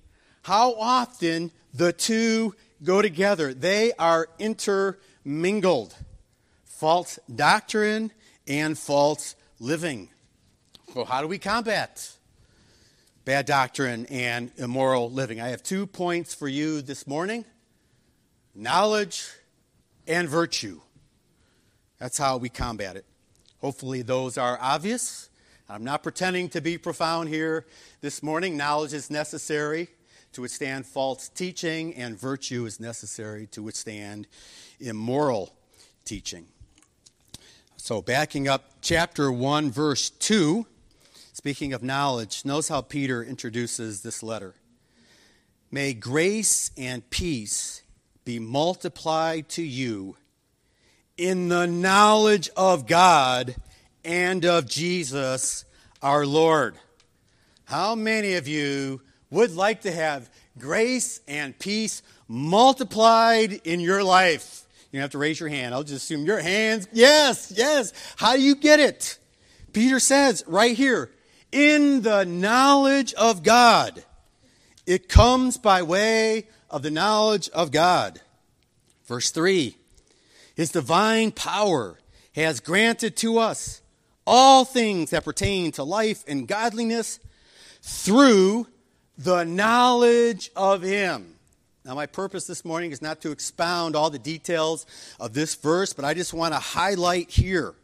how 0.42 0.74
often 0.74 1.50
the 1.74 1.92
two 1.92 2.54
go 2.82 3.02
together. 3.02 3.54
They 3.54 3.92
are 3.98 4.28
inter 4.38 4.98
mingled 5.24 5.94
false 6.82 7.16
doctrine 7.32 8.10
and 8.48 8.76
false 8.76 9.36
living. 9.60 10.08
So, 10.92 11.04
how 11.04 11.22
do 11.22 11.28
we 11.28 11.38
combat 11.38 12.10
bad 13.24 13.46
doctrine 13.46 14.04
and 14.06 14.50
immoral 14.56 15.08
living? 15.08 15.40
I 15.40 15.50
have 15.50 15.62
two 15.62 15.86
points 15.86 16.34
for 16.34 16.48
you 16.48 16.82
this 16.82 17.06
morning 17.06 17.44
knowledge 18.52 19.28
and 20.08 20.28
virtue. 20.28 20.80
That's 22.00 22.18
how 22.18 22.38
we 22.38 22.48
combat 22.48 22.96
it. 22.96 23.04
Hopefully, 23.60 24.02
those 24.02 24.36
are 24.36 24.58
obvious. 24.60 25.30
I'm 25.68 25.84
not 25.84 26.02
pretending 26.02 26.48
to 26.48 26.60
be 26.60 26.78
profound 26.78 27.28
here 27.28 27.64
this 28.00 28.24
morning. 28.24 28.56
Knowledge 28.56 28.92
is 28.92 29.08
necessary 29.08 29.86
to 30.32 30.40
withstand 30.40 30.86
false 30.86 31.28
teaching, 31.28 31.94
and 31.94 32.18
virtue 32.18 32.66
is 32.66 32.80
necessary 32.80 33.46
to 33.52 33.62
withstand 33.62 34.26
immoral 34.80 35.54
teaching. 36.04 36.48
So, 37.84 38.00
backing 38.00 38.46
up 38.46 38.74
chapter 38.80 39.32
1, 39.32 39.72
verse 39.72 40.10
2, 40.10 40.64
speaking 41.32 41.72
of 41.72 41.82
knowledge, 41.82 42.44
notice 42.44 42.68
how 42.68 42.80
Peter 42.80 43.24
introduces 43.24 44.02
this 44.02 44.22
letter. 44.22 44.54
May 45.68 45.92
grace 45.92 46.70
and 46.78 47.10
peace 47.10 47.82
be 48.24 48.38
multiplied 48.38 49.48
to 49.48 49.64
you 49.64 50.16
in 51.16 51.48
the 51.48 51.66
knowledge 51.66 52.50
of 52.56 52.86
God 52.86 53.56
and 54.04 54.44
of 54.44 54.68
Jesus 54.68 55.64
our 56.00 56.24
Lord. 56.24 56.76
How 57.64 57.96
many 57.96 58.34
of 58.34 58.46
you 58.46 59.00
would 59.28 59.56
like 59.56 59.80
to 59.80 59.90
have 59.90 60.30
grace 60.56 61.20
and 61.26 61.58
peace 61.58 62.04
multiplied 62.28 63.54
in 63.64 63.80
your 63.80 64.04
life? 64.04 64.61
You 64.92 65.00
have 65.00 65.10
to 65.10 65.18
raise 65.18 65.40
your 65.40 65.48
hand. 65.48 65.74
I'll 65.74 65.82
just 65.82 66.04
assume 66.04 66.26
your 66.26 66.40
hands. 66.40 66.86
Yes, 66.92 67.52
yes. 67.56 67.92
How 68.16 68.36
do 68.36 68.42
you 68.42 68.54
get 68.54 68.78
it? 68.78 69.18
Peter 69.72 69.98
says 69.98 70.44
right 70.46 70.76
here, 70.76 71.10
in 71.50 72.02
the 72.02 72.24
knowledge 72.24 73.14
of 73.14 73.42
God, 73.42 74.04
it 74.86 75.08
comes 75.08 75.56
by 75.56 75.82
way 75.82 76.48
of 76.70 76.82
the 76.82 76.90
knowledge 76.90 77.48
of 77.50 77.70
God. 77.70 78.20
Verse 79.06 79.30
3 79.30 79.76
His 80.54 80.70
divine 80.70 81.30
power 81.32 81.98
has 82.34 82.60
granted 82.60 83.16
to 83.18 83.38
us 83.38 83.80
all 84.26 84.64
things 84.64 85.10
that 85.10 85.24
pertain 85.24 85.72
to 85.72 85.84
life 85.84 86.22
and 86.26 86.46
godliness 86.46 87.18
through 87.82 88.66
the 89.18 89.44
knowledge 89.44 90.50
of 90.54 90.82
Him. 90.82 91.36
Now, 91.84 91.94
my 91.96 92.06
purpose 92.06 92.46
this 92.46 92.64
morning 92.64 92.92
is 92.92 93.02
not 93.02 93.20
to 93.22 93.32
expound 93.32 93.96
all 93.96 94.08
the 94.08 94.18
details 94.18 94.86
of 95.18 95.34
this 95.34 95.56
verse, 95.56 95.92
but 95.92 96.04
I 96.04 96.14
just 96.14 96.32
want 96.32 96.54
to 96.54 96.60
highlight 96.60 97.30
here 97.30 97.74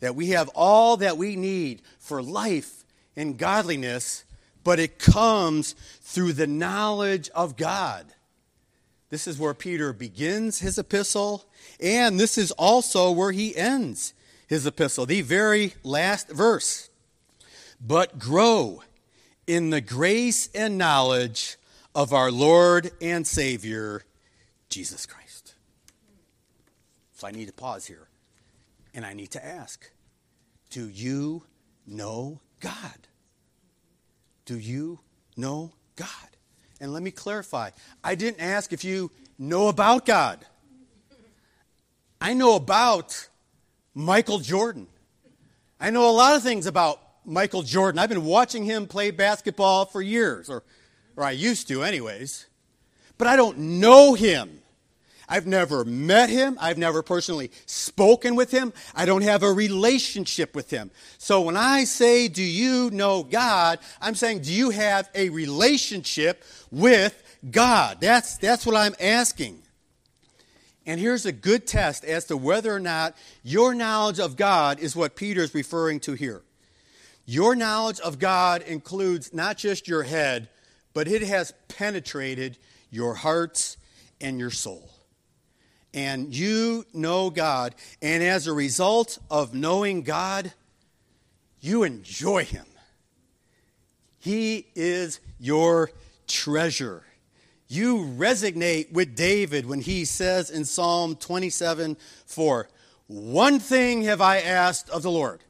that 0.00 0.14
we 0.16 0.28
have 0.28 0.48
all 0.54 0.96
that 0.96 1.18
we 1.18 1.36
need 1.36 1.82
for 1.98 2.22
life 2.22 2.84
and 3.16 3.36
godliness, 3.36 4.24
but 4.64 4.80
it 4.80 4.98
comes 4.98 5.74
through 6.00 6.32
the 6.32 6.46
knowledge 6.46 7.28
of 7.34 7.58
God. 7.58 8.06
This 9.10 9.26
is 9.26 9.38
where 9.38 9.52
Peter 9.52 9.92
begins 9.92 10.60
his 10.60 10.78
epistle, 10.78 11.44
and 11.78 12.18
this 12.18 12.38
is 12.38 12.52
also 12.52 13.10
where 13.10 13.32
he 13.32 13.54
ends 13.54 14.14
his 14.46 14.66
epistle, 14.66 15.04
the 15.04 15.20
very 15.20 15.74
last 15.82 16.30
verse. 16.30 16.88
But 17.80 18.18
grow 18.18 18.82
in 19.46 19.68
the 19.68 19.82
grace 19.82 20.48
and 20.54 20.78
knowledge 20.78 21.58
of 21.94 22.12
our 22.12 22.30
Lord 22.30 22.90
and 23.00 23.26
Savior, 23.26 24.04
Jesus 24.68 25.06
Christ. 25.06 25.54
So 27.12 27.26
I 27.26 27.32
need 27.32 27.46
to 27.46 27.52
pause 27.52 27.86
here 27.86 28.08
and 28.94 29.04
I 29.04 29.12
need 29.12 29.30
to 29.32 29.44
ask 29.44 29.90
Do 30.70 30.88
you 30.88 31.44
know 31.86 32.40
God? 32.60 33.08
Do 34.44 34.58
you 34.58 35.00
know 35.36 35.72
God? 35.96 36.08
And 36.80 36.92
let 36.92 37.02
me 37.02 37.10
clarify 37.10 37.70
I 38.02 38.14
didn't 38.14 38.40
ask 38.40 38.72
if 38.72 38.84
you 38.84 39.10
know 39.38 39.68
about 39.68 40.06
God. 40.06 40.44
I 42.20 42.34
know 42.34 42.56
about 42.56 43.28
Michael 43.94 44.38
Jordan. 44.38 44.86
I 45.80 45.90
know 45.90 46.10
a 46.10 46.12
lot 46.12 46.36
of 46.36 46.42
things 46.42 46.66
about 46.66 47.00
Michael 47.24 47.62
Jordan. 47.62 47.98
I've 47.98 48.08
been 48.08 48.24
watching 48.24 48.64
him 48.64 48.86
play 48.86 49.10
basketball 49.10 49.86
for 49.86 50.02
years, 50.02 50.50
or, 50.50 50.62
or 51.20 51.24
I 51.24 51.32
used 51.32 51.68
to, 51.68 51.82
anyways. 51.84 52.46
But 53.18 53.28
I 53.28 53.36
don't 53.36 53.58
know 53.58 54.14
him. 54.14 54.62
I've 55.28 55.46
never 55.46 55.84
met 55.84 56.28
him. 56.28 56.56
I've 56.60 56.78
never 56.78 57.02
personally 57.02 57.52
spoken 57.66 58.34
with 58.34 58.50
him. 58.50 58.72
I 58.96 59.04
don't 59.04 59.22
have 59.22 59.44
a 59.44 59.52
relationship 59.52 60.56
with 60.56 60.70
him. 60.70 60.90
So 61.18 61.42
when 61.42 61.56
I 61.56 61.84
say, 61.84 62.26
Do 62.26 62.42
you 62.42 62.90
know 62.90 63.22
God? 63.22 63.78
I'm 64.00 64.16
saying, 64.16 64.40
Do 64.40 64.52
you 64.52 64.70
have 64.70 65.08
a 65.14 65.28
relationship 65.28 66.42
with 66.72 67.22
God? 67.48 67.98
That's, 68.00 68.38
that's 68.38 68.66
what 68.66 68.74
I'm 68.74 68.94
asking. 68.98 69.62
And 70.84 70.98
here's 70.98 71.26
a 71.26 71.32
good 71.32 71.66
test 71.66 72.04
as 72.04 72.24
to 72.24 72.36
whether 72.36 72.74
or 72.74 72.80
not 72.80 73.16
your 73.44 73.74
knowledge 73.74 74.18
of 74.18 74.36
God 74.36 74.80
is 74.80 74.96
what 74.96 75.14
Peter 75.14 75.42
is 75.42 75.54
referring 75.54 76.00
to 76.00 76.14
here. 76.14 76.42
Your 77.26 77.54
knowledge 77.54 78.00
of 78.00 78.18
God 78.18 78.62
includes 78.62 79.32
not 79.32 79.56
just 79.56 79.86
your 79.86 80.02
head, 80.02 80.48
but 80.94 81.08
it 81.08 81.22
has 81.22 81.52
penetrated 81.68 82.58
your 82.90 83.14
hearts 83.14 83.76
and 84.20 84.38
your 84.38 84.50
soul. 84.50 84.90
And 85.92 86.34
you 86.34 86.86
know 86.92 87.30
God, 87.30 87.74
and 88.00 88.22
as 88.22 88.46
a 88.46 88.52
result 88.52 89.18
of 89.30 89.54
knowing 89.54 90.02
God, 90.02 90.52
you 91.60 91.82
enjoy 91.82 92.44
Him. 92.44 92.66
He 94.18 94.66
is 94.74 95.18
your 95.38 95.90
treasure. 96.28 97.02
You 97.66 97.98
resonate 98.18 98.92
with 98.92 99.16
David 99.16 99.66
when 99.66 99.80
he 99.80 100.04
says 100.04 100.50
in 100.50 100.64
Psalm 100.64 101.16
27 101.16 101.96
4, 102.26 102.68
One 103.06 103.58
thing 103.58 104.02
have 104.02 104.20
I 104.20 104.40
asked 104.40 104.90
of 104.90 105.02
the 105.02 105.10
Lord. 105.10 105.42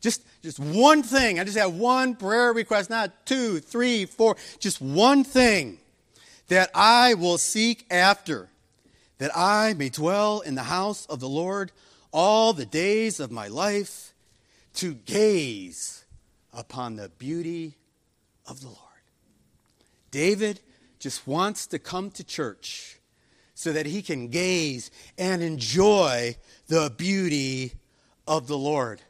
Just, 0.00 0.22
just 0.42 0.60
one 0.60 1.02
thing. 1.02 1.40
I 1.40 1.44
just 1.44 1.58
have 1.58 1.74
one 1.74 2.14
prayer 2.14 2.52
request, 2.52 2.90
not 2.90 3.26
two, 3.26 3.58
three, 3.58 4.04
four. 4.04 4.36
Just 4.58 4.80
one 4.80 5.24
thing 5.24 5.78
that 6.48 6.70
I 6.74 7.14
will 7.14 7.38
seek 7.38 7.84
after, 7.90 8.48
that 9.18 9.36
I 9.36 9.74
may 9.74 9.88
dwell 9.88 10.40
in 10.40 10.54
the 10.54 10.62
house 10.62 11.06
of 11.06 11.20
the 11.20 11.28
Lord 11.28 11.72
all 12.12 12.52
the 12.52 12.66
days 12.66 13.20
of 13.20 13.30
my 13.30 13.48
life, 13.48 14.14
to 14.74 14.94
gaze 14.94 16.04
upon 16.52 16.96
the 16.96 17.08
beauty 17.18 17.74
of 18.46 18.60
the 18.60 18.68
Lord. 18.68 18.78
David 20.10 20.60
just 20.98 21.26
wants 21.26 21.66
to 21.66 21.78
come 21.78 22.10
to 22.12 22.24
church 22.24 22.98
so 23.54 23.72
that 23.72 23.86
he 23.86 24.02
can 24.02 24.28
gaze 24.28 24.90
and 25.18 25.42
enjoy 25.42 26.36
the 26.68 26.92
beauty 26.96 27.72
of 28.26 28.46
the 28.46 28.56
Lord. 28.56 29.02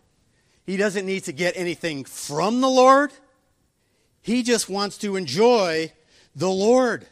He 0.68 0.76
doesn't 0.76 1.06
need 1.06 1.24
to 1.24 1.32
get 1.32 1.56
anything 1.56 2.04
from 2.04 2.60
the 2.60 2.68
Lord, 2.68 3.10
he 4.20 4.42
just 4.42 4.68
wants 4.68 4.98
to 4.98 5.16
enjoy 5.16 5.94
the 6.36 6.50
Lord. 6.50 7.06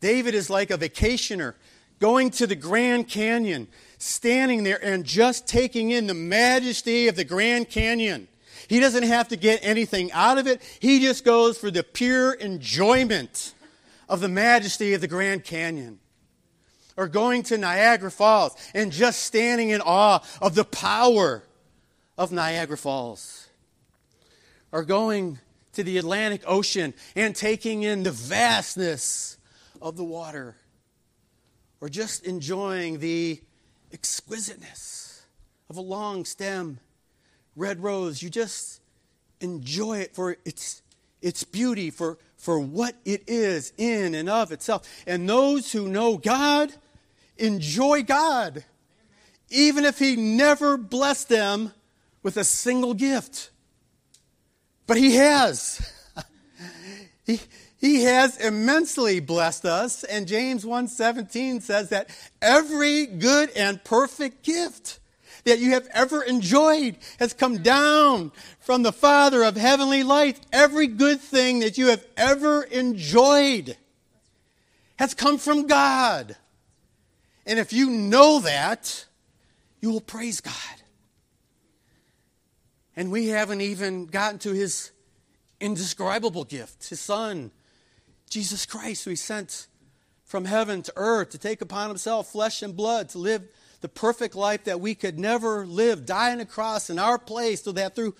David 0.00 0.34
is 0.34 0.50
like 0.50 0.72
a 0.72 0.76
vacationer 0.76 1.54
going 2.00 2.30
to 2.30 2.46
the 2.48 2.56
Grand 2.56 3.06
Canyon, 3.06 3.68
standing 3.98 4.64
there 4.64 4.84
and 4.84 5.04
just 5.04 5.46
taking 5.46 5.90
in 5.90 6.08
the 6.08 6.14
majesty 6.14 7.06
of 7.06 7.14
the 7.14 7.22
Grand 7.22 7.70
Canyon. 7.70 8.26
He 8.66 8.80
doesn't 8.80 9.04
have 9.04 9.28
to 9.28 9.36
get 9.36 9.60
anything 9.62 10.10
out 10.10 10.38
of 10.38 10.48
it. 10.48 10.60
He 10.80 10.98
just 10.98 11.24
goes 11.24 11.56
for 11.56 11.70
the 11.70 11.84
pure 11.84 12.32
enjoyment 12.32 13.54
of 14.08 14.18
the 14.18 14.28
majesty 14.28 14.92
of 14.92 15.00
the 15.00 15.06
Grand 15.06 15.44
Canyon. 15.44 16.00
Or 16.96 17.06
going 17.06 17.44
to 17.44 17.58
Niagara 17.58 18.10
Falls 18.10 18.56
and 18.74 18.90
just 18.90 19.22
standing 19.22 19.70
in 19.70 19.80
awe 19.82 20.18
of 20.40 20.56
the 20.56 20.64
power 20.64 21.44
of 22.16 22.32
Niagara 22.32 22.76
Falls. 22.76 23.48
Or 24.70 24.84
going 24.84 25.38
to 25.72 25.82
the 25.82 25.98
Atlantic 25.98 26.42
Ocean 26.46 26.94
and 27.14 27.34
taking 27.34 27.82
in 27.82 28.02
the 28.02 28.10
vastness 28.10 29.36
of 29.80 29.96
the 29.96 30.04
water. 30.04 30.56
Or 31.80 31.88
just 31.88 32.24
enjoying 32.24 32.98
the 33.00 33.40
exquisiteness 33.92 35.22
of 35.68 35.76
a 35.76 35.80
long 35.80 36.24
stem 36.24 36.78
red 37.56 37.82
rose. 37.82 38.22
You 38.22 38.30
just 38.30 38.80
enjoy 39.40 39.98
it 39.98 40.14
for 40.14 40.36
its, 40.44 40.82
its 41.20 41.44
beauty, 41.44 41.90
for 41.90 42.18
for 42.42 42.58
what 42.58 42.96
it 43.04 43.22
is 43.28 43.72
in 43.78 44.16
and 44.16 44.28
of 44.28 44.50
itself. 44.50 44.82
And 45.06 45.28
those 45.28 45.70
who 45.70 45.86
know 45.86 46.16
God 46.16 46.74
enjoy 47.38 48.02
God, 48.02 48.64
even 49.48 49.84
if 49.84 50.00
He 50.00 50.16
never 50.16 50.76
blessed 50.76 51.28
them 51.28 51.72
with 52.22 52.36
a 52.36 52.44
single 52.44 52.94
gift. 52.94 53.50
But 54.86 54.96
He 54.96 55.16
has. 55.16 55.90
he, 57.24 57.40
he 57.78 58.04
has 58.04 58.38
immensely 58.38 59.20
blessed 59.20 59.64
us, 59.64 60.04
and 60.04 60.28
James 60.28 60.64
1:17 60.64 61.62
says 61.62 61.88
that 61.88 62.10
every 62.40 63.06
good 63.06 63.50
and 63.50 63.82
perfect 63.82 64.44
gift 64.44 65.00
that 65.44 65.58
you 65.58 65.72
have 65.72 65.88
ever 65.92 66.22
enjoyed 66.22 66.96
has 67.18 67.32
come 67.32 67.62
down 67.62 68.30
from 68.60 68.82
the 68.82 68.92
Father 68.92 69.42
of 69.42 69.56
heavenly 69.56 70.02
light. 70.02 70.38
Every 70.52 70.86
good 70.86 71.20
thing 71.20 71.60
that 71.60 71.76
you 71.76 71.88
have 71.88 72.06
ever 72.16 72.62
enjoyed 72.62 73.76
has 74.96 75.14
come 75.14 75.38
from 75.38 75.66
God. 75.66 76.36
And 77.44 77.58
if 77.58 77.72
you 77.72 77.90
know 77.90 78.38
that, 78.40 79.06
you 79.80 79.90
will 79.90 80.00
praise 80.00 80.40
God. 80.40 80.81
And 82.96 83.10
we 83.10 83.28
haven't 83.28 83.60
even 83.60 84.06
gotten 84.06 84.38
to 84.40 84.52
his 84.52 84.90
indescribable 85.60 86.44
gift, 86.44 86.88
his 86.88 87.00
Son, 87.00 87.50
Jesus 88.28 88.66
Christ, 88.66 89.04
who 89.04 89.10
he 89.10 89.16
sent 89.16 89.66
from 90.24 90.44
heaven 90.44 90.82
to 90.82 90.92
earth 90.96 91.30
to 91.30 91.38
take 91.38 91.60
upon 91.60 91.88
himself 91.88 92.32
flesh 92.32 92.62
and 92.62 92.76
blood, 92.76 93.08
to 93.10 93.18
live 93.18 93.42
the 93.82 93.88
perfect 93.88 94.34
life 94.34 94.64
that 94.64 94.80
we 94.80 94.94
could 94.94 95.18
never 95.18 95.66
live, 95.66 96.06
die 96.06 96.32
on 96.32 96.40
a 96.40 96.46
cross 96.46 96.88
in 96.88 96.98
our 96.98 97.18
place, 97.18 97.62
so 97.62 97.72
that 97.72 97.94
through 97.94 98.14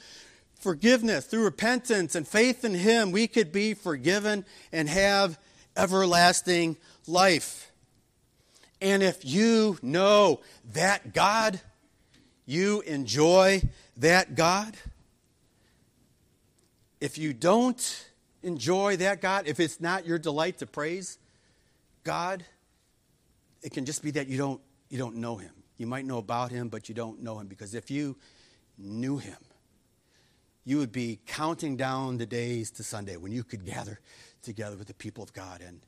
forgiveness, 0.62 1.24
through 1.26 1.44
repentance 1.44 2.14
and 2.14 2.26
faith 2.26 2.64
in 2.64 2.74
Him, 2.74 3.10
we 3.10 3.26
could 3.26 3.52
be 3.52 3.74
forgiven 3.74 4.44
and 4.72 4.88
have 4.88 5.38
everlasting 5.76 6.76
life. 7.06 7.72
And 8.80 9.02
if 9.02 9.24
you 9.24 9.78
know 9.82 10.40
that 10.72 11.14
God, 11.14 11.60
you 12.44 12.80
enjoy 12.82 13.62
that 13.96 14.34
God. 14.34 14.76
If 17.00 17.18
you 17.18 17.32
don't 17.32 18.06
enjoy 18.42 18.96
that 18.98 19.20
God, 19.20 19.46
if 19.46 19.60
it's 19.60 19.80
not 19.80 20.06
your 20.06 20.18
delight 20.18 20.58
to 20.58 20.66
praise 20.66 21.18
God, 22.04 22.44
it 23.62 23.72
can 23.72 23.84
just 23.84 24.02
be 24.02 24.12
that 24.12 24.28
you 24.28 24.38
don't 24.38 24.60
you 24.88 24.98
don't 24.98 25.16
know 25.16 25.36
him. 25.36 25.52
You 25.78 25.86
might 25.86 26.04
know 26.04 26.18
about 26.18 26.50
him, 26.50 26.68
but 26.68 26.88
you 26.88 26.94
don't 26.94 27.22
know 27.22 27.38
him 27.38 27.46
because 27.46 27.74
if 27.74 27.90
you 27.90 28.16
knew 28.78 29.18
him, 29.18 29.38
you 30.64 30.78
would 30.78 30.92
be 30.92 31.18
counting 31.26 31.76
down 31.76 32.18
the 32.18 32.26
days 32.26 32.70
to 32.72 32.84
Sunday 32.84 33.16
when 33.16 33.32
you 33.32 33.42
could 33.42 33.64
gather 33.64 33.98
together 34.42 34.76
with 34.76 34.86
the 34.86 34.94
people 34.94 35.24
of 35.24 35.32
God 35.32 35.60
and, 35.60 35.80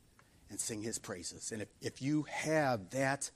and 0.49 0.59
sing 0.59 0.81
his 0.81 0.97
praises. 0.97 1.51
And 1.51 1.61
if, 1.61 1.67
if 1.81 2.01
you 2.01 2.23
have 2.23 2.89
that 2.89 3.29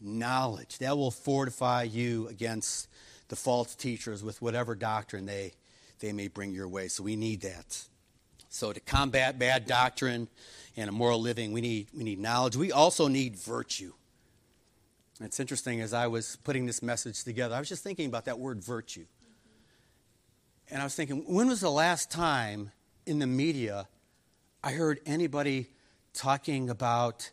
knowledge, 0.00 0.78
that 0.78 0.96
will 0.96 1.10
fortify 1.10 1.82
you 1.82 2.28
against 2.28 2.88
the 3.28 3.36
false 3.36 3.74
teachers 3.74 4.22
with 4.22 4.40
whatever 4.42 4.74
doctrine 4.74 5.26
they, 5.26 5.52
they 6.00 6.12
may 6.12 6.28
bring 6.28 6.52
your 6.52 6.68
way. 6.68 6.88
So 6.88 7.02
we 7.02 7.16
need 7.16 7.42
that. 7.42 7.82
So 8.48 8.72
to 8.72 8.80
combat 8.80 9.38
bad 9.38 9.66
doctrine 9.66 10.28
and 10.76 10.88
immoral 10.88 11.20
living, 11.20 11.52
we 11.52 11.60
need, 11.60 11.88
we 11.94 12.04
need 12.04 12.18
knowledge. 12.18 12.56
We 12.56 12.72
also 12.72 13.08
need 13.08 13.36
virtue. 13.36 13.92
It's 15.20 15.40
interesting 15.40 15.80
as 15.80 15.92
I 15.92 16.06
was 16.06 16.36
putting 16.44 16.66
this 16.66 16.82
message 16.82 17.24
together, 17.24 17.54
I 17.54 17.58
was 17.58 17.68
just 17.68 17.82
thinking 17.82 18.06
about 18.06 18.26
that 18.26 18.38
word 18.38 18.62
virtue. 18.62 19.06
And 20.70 20.80
I 20.80 20.84
was 20.84 20.94
thinking, 20.94 21.24
when 21.26 21.48
was 21.48 21.60
the 21.60 21.70
last 21.70 22.10
time 22.10 22.72
in 23.06 23.18
the 23.18 23.26
media 23.26 23.88
I 24.62 24.72
heard 24.72 25.00
anybody 25.06 25.68
talking 26.14 26.68
about 26.70 27.30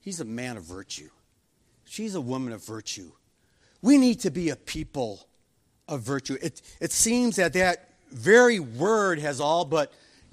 he's 0.00 0.20
a 0.20 0.24
man 0.24 0.56
of 0.56 0.64
virtue? 0.64 1.10
She's 1.84 2.14
a 2.14 2.20
woman 2.20 2.52
of 2.52 2.64
virtue. 2.64 3.12
We 3.84 3.98
need 3.98 4.20
to 4.20 4.30
be 4.30 4.48
a 4.48 4.56
people 4.56 5.28
of 5.88 6.00
virtue. 6.00 6.38
It, 6.40 6.62
it 6.80 6.90
seems 6.90 7.36
that 7.36 7.52
that 7.52 7.90
very 8.10 8.58
word 8.58 9.18
has 9.18 9.42
all 9.42 9.66
but 9.66 9.92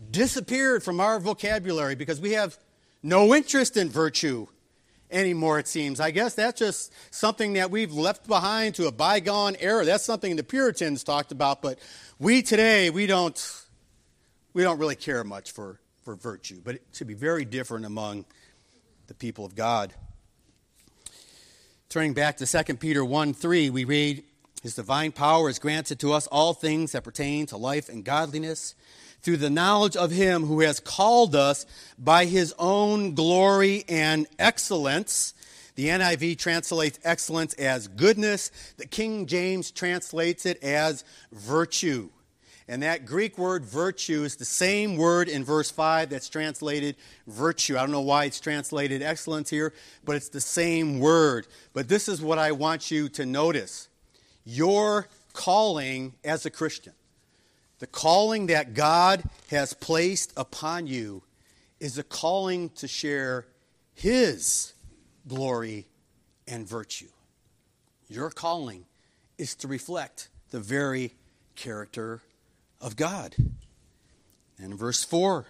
disappeared 0.09 0.83
from 0.83 1.01
our 1.01 1.19
vocabulary 1.19 1.95
because 1.95 2.21
we 2.21 2.31
have 2.31 2.57
no 3.03 3.35
interest 3.35 3.75
in 3.75 3.89
virtue 3.89 4.47
anymore, 5.11 5.59
it 5.59 5.67
seems. 5.67 5.99
I 5.99 6.11
guess 6.11 6.33
that's 6.33 6.59
just 6.59 6.93
something 7.13 7.51
that 7.53 7.69
we've 7.71 7.91
left 7.91 8.25
behind 8.25 8.75
to 8.75 8.87
a 8.87 8.91
bygone 8.93 9.57
era. 9.59 9.83
That's 9.83 10.05
something 10.05 10.37
the 10.37 10.43
Puritans 10.43 11.03
talked 11.03 11.33
about, 11.33 11.61
but 11.61 11.77
we 12.19 12.41
today, 12.41 12.89
we 12.89 13.05
don't, 13.05 13.37
we 14.53 14.63
don't 14.63 14.79
really 14.79 14.95
care 14.95 15.25
much 15.25 15.51
for, 15.51 15.77
for 16.03 16.15
virtue. 16.15 16.61
But 16.63 16.75
it 16.75 16.83
should 16.93 17.07
be 17.07 17.15
very 17.15 17.43
different 17.43 17.85
among 17.85 18.23
the 19.07 19.13
people 19.13 19.43
of 19.43 19.55
God. 19.55 19.93
Turning 21.91 22.13
back 22.13 22.37
to 22.37 22.45
2 22.45 22.75
Peter 22.75 23.03
1 23.03 23.33
3, 23.33 23.69
we 23.69 23.83
read, 23.83 24.23
His 24.63 24.75
divine 24.75 25.11
power 25.11 25.49
is 25.49 25.59
granted 25.59 25.99
to 25.99 26.13
us 26.13 26.25
all 26.27 26.53
things 26.53 26.93
that 26.93 27.03
pertain 27.03 27.47
to 27.47 27.57
life 27.57 27.89
and 27.89 28.05
godliness 28.05 28.75
through 29.21 29.35
the 29.35 29.49
knowledge 29.49 29.97
of 29.97 30.09
him 30.09 30.45
who 30.45 30.61
has 30.61 30.79
called 30.79 31.35
us 31.35 31.65
by 31.99 32.23
his 32.23 32.55
own 32.57 33.13
glory 33.13 33.83
and 33.89 34.25
excellence. 34.39 35.33
The 35.75 35.87
NIV 35.89 36.37
translates 36.37 36.97
excellence 37.03 37.55
as 37.55 37.89
goodness. 37.89 38.51
The 38.77 38.87
King 38.87 39.25
James 39.25 39.69
translates 39.69 40.45
it 40.45 40.63
as 40.63 41.03
virtue. 41.33 42.07
And 42.71 42.83
that 42.83 43.05
Greek 43.05 43.37
word 43.37 43.65
virtue 43.65 44.23
is 44.23 44.37
the 44.37 44.45
same 44.45 44.95
word 44.95 45.27
in 45.27 45.43
verse 45.43 45.69
5 45.69 46.09
that's 46.09 46.29
translated 46.29 46.95
virtue. 47.27 47.75
I 47.75 47.81
don't 47.81 47.91
know 47.91 47.99
why 47.99 48.23
it's 48.23 48.39
translated 48.39 49.01
excellence 49.01 49.49
here, 49.49 49.73
but 50.05 50.15
it's 50.15 50.29
the 50.29 50.39
same 50.39 51.01
word. 51.01 51.47
But 51.73 51.89
this 51.89 52.07
is 52.07 52.21
what 52.21 52.39
I 52.39 52.53
want 52.53 52.89
you 52.89 53.09
to 53.09 53.25
notice 53.25 53.89
your 54.45 55.09
calling 55.33 56.13
as 56.23 56.45
a 56.45 56.49
Christian 56.49 56.93
the 57.79 57.87
calling 57.87 58.45
that 58.45 58.73
God 58.73 59.23
has 59.49 59.73
placed 59.73 60.31
upon 60.37 60.87
you 60.87 61.23
is 61.81 61.97
a 61.97 62.03
calling 62.03 62.69
to 62.75 62.87
share 62.87 63.47
His 63.95 64.71
glory 65.27 65.87
and 66.47 66.65
virtue. 66.65 67.09
Your 68.07 68.29
calling 68.29 68.85
is 69.37 69.55
to 69.55 69.67
reflect 69.67 70.29
the 70.51 70.61
very 70.61 71.15
character 71.57 72.21
of 72.81 72.95
God. 72.95 73.35
And 74.57 74.77
verse 74.77 75.03
4 75.03 75.47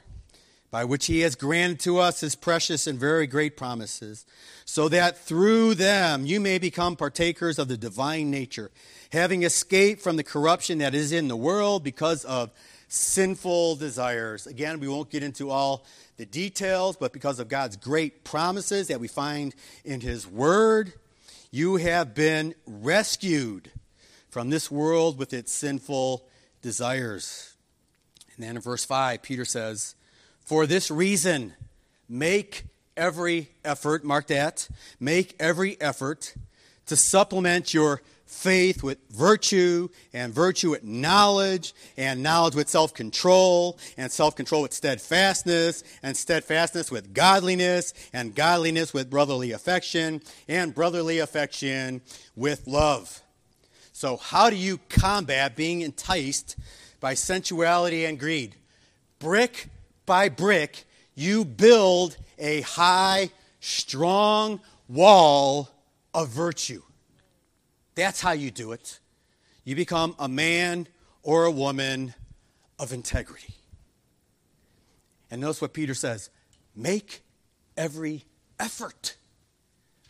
by 0.72 0.86
which 0.86 1.08
he 1.08 1.20
has 1.20 1.36
granted 1.36 1.82
to 1.82 2.00
us 2.00 2.22
his 2.22 2.34
precious 2.34 2.88
and 2.88 2.98
very 2.98 3.28
great 3.28 3.58
promises, 3.58 4.26
so 4.64 4.88
that 4.88 5.18
through 5.18 5.76
them 5.76 6.26
you 6.26 6.40
may 6.40 6.58
become 6.58 6.96
partakers 6.96 7.60
of 7.60 7.68
the 7.68 7.78
divine 7.78 8.32
nature, 8.32 8.72
having 9.12 9.44
escaped 9.44 10.02
from 10.02 10.16
the 10.16 10.24
corruption 10.24 10.78
that 10.78 10.96
is 10.96 11.12
in 11.12 11.28
the 11.28 11.36
world 11.36 11.84
because 11.84 12.24
of 12.24 12.52
sinful 12.88 13.76
desires. 13.76 14.48
Again, 14.48 14.80
we 14.80 14.88
won't 14.88 15.10
get 15.10 15.24
into 15.24 15.50
all 15.50 15.86
the 16.16 16.26
details, 16.26 16.96
but 16.96 17.12
because 17.12 17.40
of 17.40 17.50
God's 17.50 17.76
great 17.76 18.24
promises 18.24 18.88
that 18.88 19.00
we 19.00 19.10
find 19.10 19.54
in 19.84 20.00
his 20.00 20.26
word, 20.26 20.94
you 21.52 21.76
have 21.78 22.16
been 22.16 22.56
rescued 22.66 23.72
from 24.30 24.50
this 24.50 24.72
world 24.72 25.18
with 25.18 25.34
its 25.34 25.52
sinful 25.52 26.26
desires. 26.62 27.54
And 28.36 28.46
then 28.46 28.56
in 28.56 28.62
verse 28.62 28.86
5, 28.86 29.22
Peter 29.22 29.46
says, 29.46 29.96
for 30.40 30.66
this 30.66 30.92
reason, 30.92 31.54
make 32.10 32.66
every 32.98 33.50
effort, 33.64 34.04
mark 34.04 34.28
that, 34.28 34.68
make 35.00 35.36
every 35.40 35.80
effort 35.80 36.34
to 36.88 36.96
supplement 36.96 37.74
your 37.74 38.02
faith 38.26 38.82
with 38.82 38.98
virtue, 39.10 39.90
and 40.14 40.34
virtue 40.34 40.72
with 40.72 40.84
knowledge, 40.84 41.74
and 41.98 42.24
knowledge 42.24 42.56
with 42.56 42.70
self 42.70 42.94
control, 42.94 43.78
and 43.98 44.12
self 44.12 44.36
control 44.36 44.62
with 44.62 44.74
steadfastness, 44.74 45.84
and 46.02 46.16
steadfastness 46.16 46.90
with 46.90 47.14
godliness, 47.14 47.94
and 48.14 48.34
godliness 48.34 48.94
with 48.94 49.10
brotherly 49.10 49.52
affection, 49.52 50.22
and 50.48 50.74
brotherly 50.74 51.20
affection 51.20 52.02
with 52.36 52.68
love. 52.68 53.22
So, 53.92 54.18
how 54.18 54.50
do 54.50 54.56
you 54.56 54.80
combat 54.90 55.56
being 55.56 55.82
enticed 55.82 56.56
by 57.00 57.14
sensuality 57.14 58.06
and 58.06 58.20
greed? 58.20 58.56
Brick 59.20 59.68
by 60.06 60.30
brick, 60.30 60.86
you 61.16 61.46
build 61.46 62.18
a 62.40 62.62
high, 62.62 63.30
strong 63.60 64.60
wall 64.88 65.70
of 66.14 66.30
virtue. 66.30 66.82
That's 67.96 68.22
how 68.22 68.32
you 68.32 68.52
do 68.52 68.72
it. 68.72 69.00
You 69.64 69.76
become 69.76 70.16
a 70.18 70.28
man 70.28 70.88
or 71.24 71.46
a 71.46 71.52
woman 71.52 72.14
of 72.80 72.94
integrity. 72.94 73.54
And 75.30 75.40
notice 75.40 75.62
what 75.62 75.74
Peter 75.74 75.94
says 75.94 76.30
make 76.76 77.22
every 77.78 78.26
effort. 78.60 79.16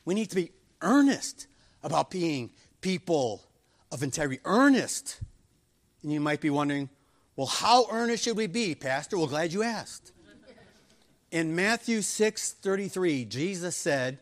We 0.06 0.16
need 0.16 0.30
to 0.30 0.36
be 0.36 0.52
earnest 0.82 1.48
about 1.84 2.10
being 2.10 2.52
people 2.82 3.44
of 3.92 4.04
integrity. 4.04 4.42
Earnest. 4.46 5.20
And 6.04 6.12
you 6.12 6.20
might 6.20 6.42
be 6.42 6.50
wondering, 6.50 6.90
well, 7.36 7.48
how 7.48 7.88
earnest 7.92 8.24
should 8.24 8.38
we 8.38 8.48
be, 8.48 8.76
Pastor? 8.76 9.18
Well, 9.18 9.28
glad 9.28 9.54
you 9.54 9.64
asked. 9.64 10.12
In 11.32 11.56
Matthew 11.56 12.02
6 12.02 12.52
33, 12.54 13.26
Jesus 13.26 13.76
said, 13.76 14.20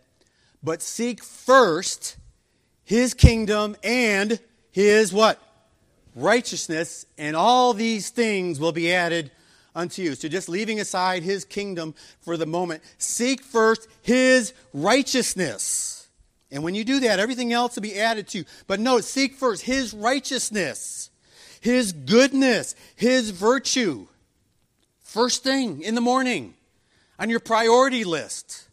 But 0.62 0.82
seek 0.82 1.23
first 1.23 2.17
his 2.84 3.13
kingdom 3.13 3.75
and 3.84 4.39
his 4.71 5.12
what? 5.12 5.41
Righteousness, 6.15 7.05
and 7.17 7.36
all 7.36 7.73
these 7.73 8.10
things 8.10 8.60
will 8.60 8.71
be 8.71 8.93
added 8.93 9.32
unto 9.75 10.01
you. 10.01 10.15
So 10.15 10.27
just 10.27 10.49
leaving 10.49 10.79
aside 10.79 11.23
his 11.23 11.45
kingdom 11.45 11.95
for 12.21 12.38
the 12.38 12.45
moment, 12.45 12.84
seek 12.97 13.41
first 13.41 13.88
his 14.01 14.53
righteousness. 14.73 15.88
And 16.51 16.63
when 16.63 16.75
you 16.75 16.83
do 16.83 16.99
that, 17.01 17.19
everything 17.19 17.53
else 17.53 17.75
will 17.75 17.83
be 17.83 17.99
added 17.99 18.27
to 18.29 18.39
you. 18.39 18.45
But 18.65 18.79
no, 18.79 18.99
seek 19.01 19.35
first 19.35 19.63
his 19.63 19.93
righteousness. 19.93 21.09
His 21.62 21.91
goodness, 21.91 22.75
His 22.95 23.31
virtue. 23.31 24.07
First 25.01 25.43
thing 25.43 25.81
in 25.81 25.95
the 25.95 26.01
morning 26.01 26.53
on 27.17 27.29
your 27.29 27.39
priority 27.39 28.03
list. 28.03 28.67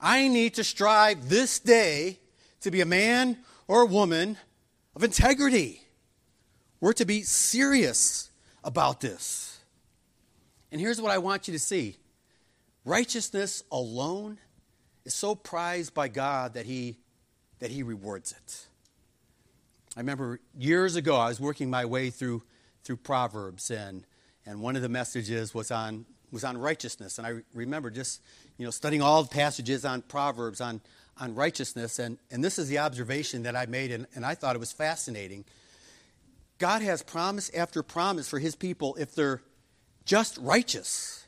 I 0.00 0.28
need 0.28 0.54
to 0.54 0.64
strive 0.64 1.28
this 1.28 1.58
day 1.58 2.18
to 2.60 2.70
be 2.70 2.80
a 2.80 2.86
man 2.86 3.38
or 3.66 3.82
a 3.82 3.86
woman 3.86 4.36
of 4.94 5.04
integrity. 5.04 5.82
We're 6.80 6.92
to 6.94 7.04
be 7.04 7.22
serious 7.22 8.30
about 8.64 9.00
this. 9.00 9.58
And 10.70 10.80
here's 10.80 11.00
what 11.00 11.10
I 11.10 11.18
want 11.18 11.48
you 11.48 11.52
to 11.52 11.58
see 11.58 11.96
righteousness 12.84 13.62
alone 13.70 14.38
is 15.04 15.14
so 15.14 15.34
prized 15.34 15.94
by 15.94 16.08
God 16.08 16.54
that 16.54 16.66
He, 16.66 16.98
that 17.60 17.70
he 17.70 17.82
rewards 17.82 18.32
it. 18.32 18.66
I 19.96 20.00
remember 20.00 20.40
years 20.56 20.96
ago, 20.96 21.16
I 21.16 21.28
was 21.28 21.40
working 21.40 21.70
my 21.70 21.84
way 21.84 22.10
through, 22.10 22.42
through 22.84 22.98
Proverbs, 22.98 23.70
and, 23.70 24.04
and 24.46 24.60
one 24.60 24.76
of 24.76 24.82
the 24.82 24.88
messages 24.88 25.54
was 25.54 25.70
on, 25.70 26.06
was 26.30 26.44
on 26.44 26.56
righteousness. 26.56 27.18
And 27.18 27.26
I 27.26 27.40
remember 27.52 27.90
just 27.90 28.22
you 28.58 28.64
know, 28.64 28.70
studying 28.70 29.02
all 29.02 29.22
the 29.22 29.28
passages 29.28 29.84
on 29.84 30.02
Proverbs 30.02 30.60
on, 30.60 30.80
on 31.18 31.34
righteousness. 31.34 31.98
And, 31.98 32.18
and 32.30 32.44
this 32.44 32.58
is 32.58 32.68
the 32.68 32.78
observation 32.78 33.42
that 33.42 33.56
I 33.56 33.66
made, 33.66 33.90
and, 33.90 34.06
and 34.14 34.24
I 34.24 34.34
thought 34.34 34.54
it 34.54 34.60
was 34.60 34.72
fascinating. 34.72 35.44
God 36.58 36.82
has 36.82 37.02
promise 37.02 37.50
after 37.54 37.82
promise 37.82 38.28
for 38.28 38.38
his 38.38 38.54
people 38.54 38.94
if 38.96 39.14
they're 39.14 39.42
just 40.04 40.38
righteous. 40.38 41.26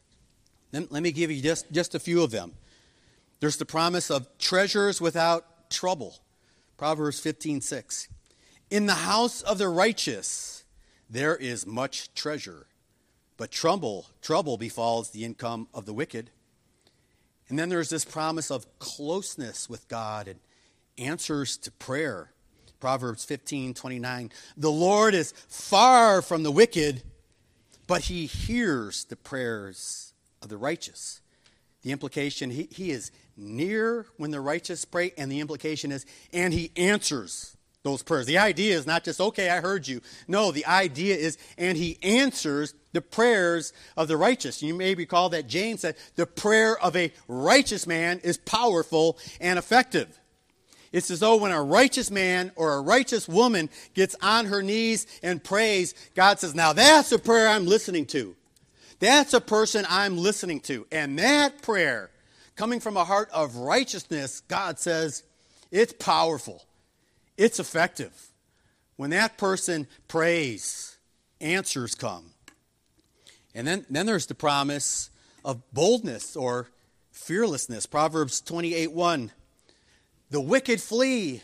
Let, 0.73 0.93
let 0.93 1.03
me 1.03 1.13
give 1.13 1.31
you 1.31 1.43
just, 1.43 1.71
just 1.73 1.95
a 1.95 2.01
few 2.01 2.23
of 2.23 2.31
them. 2.31 2.53
There's 3.41 3.57
the 3.57 3.67
promise 3.67 4.11
of 4.11 4.29
treasures 4.39 5.01
without 5.01 5.71
trouble. 5.71 6.19
Proverbs 6.77 7.21
15 7.21 7.61
6. 7.61 8.09
In 8.71 8.87
the 8.87 8.95
house 8.95 9.43
of 9.43 9.59
the 9.59 9.69
righteous, 9.69 10.65
there 11.09 11.37
is 11.37 11.67
much 11.67 12.15
treasure. 12.15 12.67
But 13.37 13.51
trouble, 13.51 14.07
trouble 14.21 14.59
befalls 14.59 15.11
the 15.11 15.25
income 15.25 15.69
of 15.73 15.87
the 15.87 15.95
wicked. 15.95 16.31
And 17.49 17.59
then 17.59 17.69
there's 17.69 17.89
this 17.89 18.05
promise 18.05 18.51
of 18.51 18.79
closeness 18.79 19.69
with 19.69 19.89
God 19.89 20.29
and 20.29 20.39
answers 20.99 21.57
to 21.59 21.73
prayer. 21.73 22.33
Proverbs 22.79 23.25
15, 23.25 23.75
29. 23.75 24.31
The 24.57 24.71
Lord 24.71 25.15
is 25.15 25.33
far 25.49 26.23
from 26.23 26.43
the 26.43 26.53
wicked, 26.53 27.03
but 27.87 28.03
he 28.03 28.27
hears 28.27 29.05
the 29.05 29.17
prayers 29.17 30.13
of 30.43 30.49
the 30.49 30.57
righteous. 30.57 31.21
The 31.83 31.93
implication, 31.93 32.51
he, 32.51 32.69
he 32.71 32.91
is 32.91 33.11
near 33.41 34.07
when 34.17 34.31
the 34.31 34.41
righteous 34.41 34.85
pray, 34.85 35.13
and 35.17 35.31
the 35.33 35.41
implication 35.41 35.91
is, 35.91 36.07
and 36.33 36.53
he 36.53 36.71
answers 36.77 37.57
those 37.83 38.03
prayers. 38.03 38.27
The 38.27 38.39
idea 38.39 38.77
is 38.77 38.87
not 38.87 39.05
just, 39.05 39.21
okay, 39.21 39.49
I 39.49 39.61
heard 39.61 39.89
you. 39.89 40.03
No, 40.29 40.53
the 40.53 40.67
idea 40.67 41.17
is, 41.17 41.39
and 41.57 41.79
he 41.79 41.99
answers 42.03 42.75
the 42.93 43.01
prayers 43.01 43.73
of 43.97 44.09
the 44.09 44.17
righteous. 44.17 44.63
You 44.63 44.75
may 44.75 44.95
recall 44.95 45.31
that 45.31 45.47
James 45.47 45.81
said, 45.81 45.97
the 46.17 46.27
prayer 46.27 46.79
of 46.79 46.95
a 46.95 47.13
righteous 47.27 47.87
man 47.87 48.21
is 48.23 48.37
powerful 48.37 49.19
and 49.41 49.59
effective. 49.59 50.19
It's 50.93 51.11
as 51.11 51.21
though 51.21 51.37
when 51.37 51.53
a 51.53 51.63
righteous 51.63 52.11
man 52.11 52.51
or 52.57 52.75
a 52.75 52.81
righteous 52.81 53.29
woman 53.29 53.71
gets 53.95 54.17
on 54.21 54.47
her 54.47 54.63
knees 54.63 55.07
and 55.23 55.43
prays, 55.43 55.95
God 56.15 56.41
says, 56.41 56.55
Now 56.55 56.73
that's 56.73 57.13
a 57.13 57.19
prayer 57.19 57.49
I'm 57.49 57.67
listening 57.67 58.07
to. 58.07 58.35
That's 58.99 59.33
a 59.33 59.41
person 59.41 59.87
I'm 59.89 60.19
listening 60.19 60.61
to. 60.63 60.87
And 60.91 61.19
that 61.21 61.63
prayer, 61.63 62.11
coming 62.57 62.81
from 62.81 62.97
a 62.97 63.05
heart 63.05 63.29
of 63.33 63.57
righteousness, 63.57 64.41
God 64.41 64.79
says, 64.79 65.23
it's 65.71 65.93
powerful, 65.93 66.65
it's 67.37 67.61
effective. 67.61 68.13
When 68.97 69.11
that 69.11 69.39
person 69.39 69.87
prays, 70.09 70.97
answers 71.41 71.95
come. 71.95 72.33
And 73.55 73.67
then, 73.67 73.87
then 73.89 74.07
there's 74.07 74.27
the 74.27 74.35
promise 74.35 75.11
of 75.45 75.63
boldness 75.73 76.37
or 76.37 76.69
fearlessness. 77.11 77.87
Proverbs 77.87 78.41
28 78.41 78.93
1 78.93 79.31
the 80.31 80.41
wicked 80.41 80.81
flee, 80.81 81.43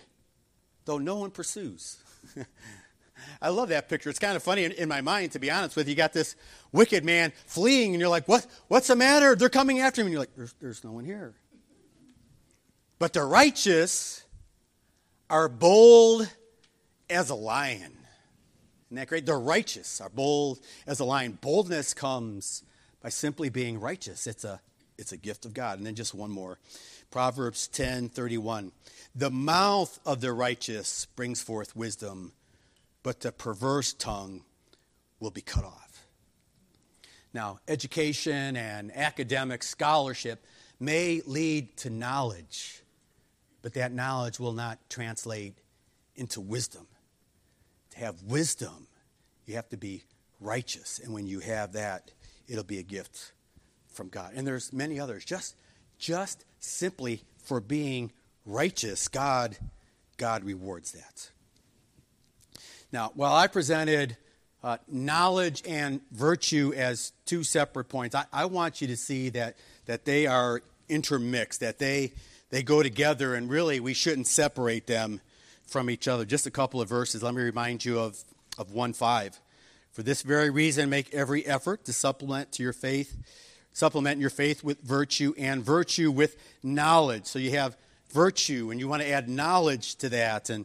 though 0.85 0.99
no 0.99 1.17
one 1.17 1.31
pursues. 1.33 1.99
I 3.41 3.49
love 3.51 3.69
that 3.71 3.89
picture. 3.89 4.11
It's 4.11 4.19
kind 4.19 4.37
of 4.37 4.43
funny 4.43 4.65
in, 4.65 4.73
in, 4.73 4.89
my 4.89 5.01
mind, 5.01 5.33
to 5.33 5.39
be 5.39 5.51
honest 5.51 5.77
with 5.77 5.87
you. 5.87 5.93
You 5.93 5.97
got 5.97 6.13
this 6.13 6.37
wicked 6.73 7.05
man 7.05 7.33
fleeing, 7.47 7.93
and 7.95 8.01
you're 8.01 8.11
like, 8.11 8.29
what, 8.29 8.47
What's 8.69 8.89
the 8.89 8.97
matter? 8.97 9.35
They're 9.35 9.49
coming 9.49 9.81
after 9.81 10.01
him. 10.01 10.07
And 10.07 10.13
you're 10.13 10.21
like, 10.21 10.35
there's, 10.37 10.55
there's 10.61 10.85
no 10.85 10.93
one 10.93 11.05
here. 11.05 11.35
But 12.99 13.13
the 13.13 13.25
righteous 13.25 14.25
are 15.29 15.49
bold 15.49 16.31
as 17.11 17.31
a 17.31 17.35
lion. 17.35 17.93
Isn't 18.87 18.97
that 18.97 19.09
great? 19.09 19.27
The 19.27 19.35
righteous 19.35 20.01
are 20.01 20.09
bold 20.09 20.61
as 20.87 21.01
a 21.01 21.05
lion. 21.05 21.39
Boldness 21.41 21.93
comes 21.95 22.63
by 23.03 23.09
simply 23.09 23.49
being 23.49 23.81
righteous. 23.81 24.27
It's 24.27 24.45
a, 24.45 24.61
it's 24.97 25.13
a 25.13 25.17
gift 25.17 25.45
of 25.45 25.55
God. 25.55 25.79
And 25.79 25.87
then 25.87 25.95
just 25.95 26.15
one 26.15 26.31
more. 26.31 26.59
Proverbs 27.11 27.69
10:31. 27.73 28.73
The 29.15 29.31
mouth 29.31 29.99
of 30.05 30.21
the 30.21 30.33
righteous 30.33 31.07
brings 31.17 31.41
forth 31.41 31.75
wisdom, 31.75 32.33
but 33.07 33.21
the 33.21 33.31
perverse 33.31 33.93
tongue 33.93 34.43
will 35.21 35.31
be 35.31 35.41
cut 35.41 35.63
off. 35.63 36.09
Now, 37.33 37.61
education 37.69 38.57
and 38.57 38.91
academic 38.93 39.63
scholarship 39.63 40.45
may 40.81 41.23
lead 41.25 41.77
to 41.77 41.89
knowledge, 41.89 42.83
but 43.63 43.75
that 43.75 43.93
knowledge 43.93 44.41
will 44.41 44.55
not 44.55 44.81
translate 44.91 45.55
into 46.17 46.41
wisdom. 46.41 46.89
To 47.91 47.99
have 48.01 48.25
wisdom, 48.25 48.89
you 49.45 49.55
have 49.55 49.69
to 49.69 49.77
be 49.77 50.03
righteous, 50.41 50.99
and 50.99 51.15
when 51.15 51.29
you 51.29 51.39
have 51.39 51.75
that, 51.75 52.11
it'll 52.49 52.65
be 52.65 52.81
a 52.81 52.83
gift 52.83 53.35
from 53.87 54.09
God. 54.09 54.33
And 54.35 54.45
there's 54.45 54.73
many 54.73 54.99
others. 54.99 55.25
Just 55.25 55.55
just 55.97 56.45
simply 56.59 57.23
for 57.39 57.61
being 57.61 58.11
righteous, 58.45 59.07
God, 59.07 59.57
God 60.17 60.43
rewards 60.43 60.91
that. 60.91 61.31
Now, 62.93 63.13
while 63.15 63.35
I 63.35 63.47
presented 63.47 64.17
uh, 64.63 64.79
knowledge 64.89 65.63
and 65.67 66.01
virtue 66.13 66.73
as 66.77 67.13
two 67.25 67.43
separate 67.43 67.89
points, 67.89 68.15
I, 68.15 68.25
I 68.33 68.47
want 68.47 68.81
you 68.81 68.87
to 68.89 68.97
see 68.97 69.29
that, 69.31 69.57
that 69.87 70.05
they 70.05 70.27
are 70.27 70.63
intermixed, 70.89 71.61
that 71.61 71.79
they, 71.79 72.13
they 72.51 72.63
go 72.63 72.83
together, 72.83 73.35
and 73.35 73.51
really 73.51 73.81
we 73.81 73.95
shouldn't 73.95 74.27
separate 74.27 74.87
them 74.87 75.21
from 75.67 75.91
each 75.91 76.09
other. 76.09 76.25
Just 76.25 76.47
a 76.47 76.51
couple 76.51 76.81
of 76.81 76.89
verses. 76.89 77.23
Let 77.23 77.35
me 77.35 77.43
remind 77.43 77.85
you 77.85 77.99
of, 77.99 78.23
of 78.59 78.73
1 78.73 78.93
5. 78.93 79.41
For 79.93 80.03
this 80.03 80.23
very 80.23 80.51
reason, 80.51 80.91
make 80.91 81.15
every 81.15 81.47
effort 81.47 81.85
to 81.87 81.93
supplement 81.93 82.53
to 82.53 82.63
your 82.63 82.73
faith 82.73 83.17
supplement 83.77 84.19
your 84.19 84.31
faith 84.31 84.65
with 84.65 84.81
virtue 84.81 85.35
and 85.37 85.63
virtue 85.63 86.11
with 86.11 86.35
knowledge. 86.63 87.27
So 87.27 87.39
you 87.39 87.51
have 87.51 87.77
virtue 88.11 88.71
and 88.71 88.81
you 88.81 88.89
want 88.89 89.03
to 89.03 89.09
add 89.11 89.29
knowledge 89.29 89.97
to 89.97 90.09
that. 90.09 90.49
And, 90.49 90.65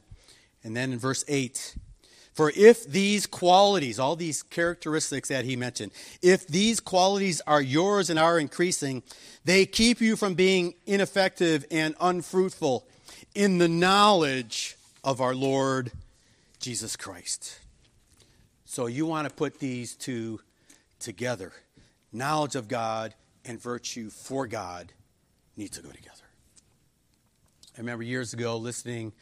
and 0.64 0.78
then 0.78 0.94
in 0.94 1.00
verse 1.00 1.26
8, 1.28 1.76
for 2.34 2.52
if 2.56 2.86
these 2.86 3.28
qualities, 3.28 4.00
all 4.00 4.16
these 4.16 4.42
characteristics 4.42 5.30
that 5.30 5.46
he 5.46 5.56
mentioned, 5.56 5.92
if 6.22 6.48
these 6.48 6.80
qualities 6.80 7.42
are 7.46 7.62
yours 7.62 8.10
and 8.10 8.18
are 8.18 8.40
increasing, 8.40 9.04
they 9.44 9.66
keep 9.66 10.00
you 10.00 10.16
from 10.16 10.34
being 10.34 10.74
ineffective 10.86 11.66
and 11.72 11.96
unfruitful 12.00 12.88
in 13.36 13.58
the 13.58 13.68
knowledge 13.68 14.78
of 15.04 15.20
our 15.20 15.36
Lord 15.36 15.92
Jesus 16.60 16.96
Christ. 16.96 17.60
So 18.66 18.88
you 18.88 19.06
want 19.06 19.28
to 19.28 19.34
put 19.34 19.60
these 19.60 19.96
two 19.96 20.40
together 21.00 21.52
knowledge 22.14 22.56
of 22.56 22.68
God 22.68 23.14
and 23.46 23.62
virtue 23.62 24.10
for 24.10 24.46
God 24.46 24.92
need 25.56 25.72
to 25.74 25.82
go 25.82 25.90
together. 25.90 26.12
I 27.76 27.80
remember 27.80 28.04
years 28.04 28.34
ago 28.34 28.58
listening 28.58 29.14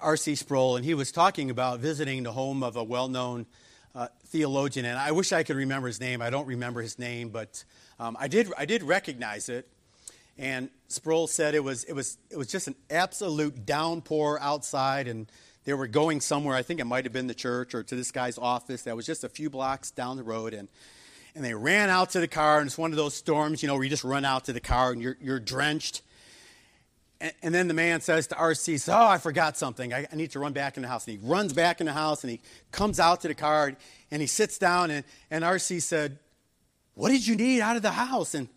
R.C. 0.00 0.34
Sproul, 0.36 0.76
and 0.76 0.84
he 0.84 0.94
was 0.94 1.12
talking 1.12 1.50
about 1.50 1.80
visiting 1.80 2.22
the 2.22 2.32
home 2.32 2.62
of 2.62 2.76
a 2.76 2.84
well 2.84 3.08
known 3.08 3.46
uh, 3.94 4.08
theologian, 4.26 4.86
and 4.86 4.98
I 4.98 5.12
wish 5.12 5.32
I 5.32 5.42
could 5.42 5.56
remember 5.56 5.86
his 5.86 6.00
name. 6.00 6.22
I 6.22 6.30
don't 6.30 6.46
remember 6.46 6.80
his 6.80 6.98
name, 6.98 7.28
but 7.28 7.64
um, 7.98 8.16
I, 8.18 8.28
did, 8.28 8.48
I 8.56 8.64
did 8.64 8.82
recognize 8.82 9.48
it. 9.48 9.68
And 10.38 10.70
Sproul 10.88 11.26
said 11.26 11.54
it 11.54 11.62
was, 11.62 11.84
it, 11.84 11.92
was, 11.92 12.16
it 12.30 12.38
was 12.38 12.48
just 12.48 12.66
an 12.66 12.74
absolute 12.90 13.66
downpour 13.66 14.40
outside, 14.40 15.08
and 15.08 15.30
they 15.64 15.74
were 15.74 15.86
going 15.86 16.20
somewhere. 16.20 16.56
I 16.56 16.62
think 16.62 16.80
it 16.80 16.84
might 16.84 17.04
have 17.04 17.12
been 17.12 17.26
the 17.26 17.34
church 17.34 17.74
or 17.74 17.82
to 17.82 17.94
this 17.94 18.10
guy's 18.10 18.38
office 18.38 18.82
that 18.84 18.96
was 18.96 19.04
just 19.04 19.24
a 19.24 19.28
few 19.28 19.50
blocks 19.50 19.90
down 19.90 20.16
the 20.16 20.22
road. 20.22 20.54
And 20.54 20.68
and 21.34 21.44
they 21.44 21.54
ran 21.54 21.88
out 21.88 22.10
to 22.10 22.20
the 22.20 22.28
car, 22.28 22.58
and 22.58 22.66
it's 22.66 22.76
one 22.76 22.90
of 22.90 22.96
those 22.96 23.14
storms, 23.14 23.62
you 23.62 23.66
know, 23.66 23.74
where 23.74 23.84
you 23.84 23.90
just 23.90 24.04
run 24.04 24.24
out 24.24 24.44
to 24.44 24.52
the 24.52 24.60
car 24.60 24.92
and 24.92 25.00
you're, 25.00 25.16
you're 25.20 25.40
drenched. 25.40 26.02
And, 27.22 27.32
and 27.40 27.54
then 27.54 27.68
the 27.68 27.74
man 27.74 28.00
says 28.00 28.26
to 28.26 28.34
RC, 28.34 28.92
Oh, 28.92 29.06
I 29.06 29.16
forgot 29.18 29.56
something. 29.56 29.94
I, 29.94 30.06
I, 30.12 30.16
need 30.16 30.32
to 30.32 30.40
run 30.40 30.52
back 30.52 30.76
in 30.76 30.82
the 30.82 30.88
house. 30.88 31.06
And 31.06 31.16
he 31.18 31.26
runs 31.26 31.52
back 31.52 31.80
in 31.80 31.86
the 31.86 31.92
house 31.92 32.24
and 32.24 32.32
he 32.32 32.40
comes 32.72 32.98
out 32.98 33.20
to 33.20 33.28
the 33.28 33.34
car 33.34 33.74
and 34.10 34.20
he 34.20 34.26
sits 34.26 34.58
down. 34.58 34.90
And, 34.90 35.04
and 35.30 35.44
RC 35.44 35.80
said, 35.82 36.18
What 36.94 37.10
did 37.10 37.24
you 37.24 37.36
need 37.36 37.60
out 37.60 37.76
of 37.76 37.82
the 37.82 37.92
house? 37.92 38.34
And, 38.34 38.48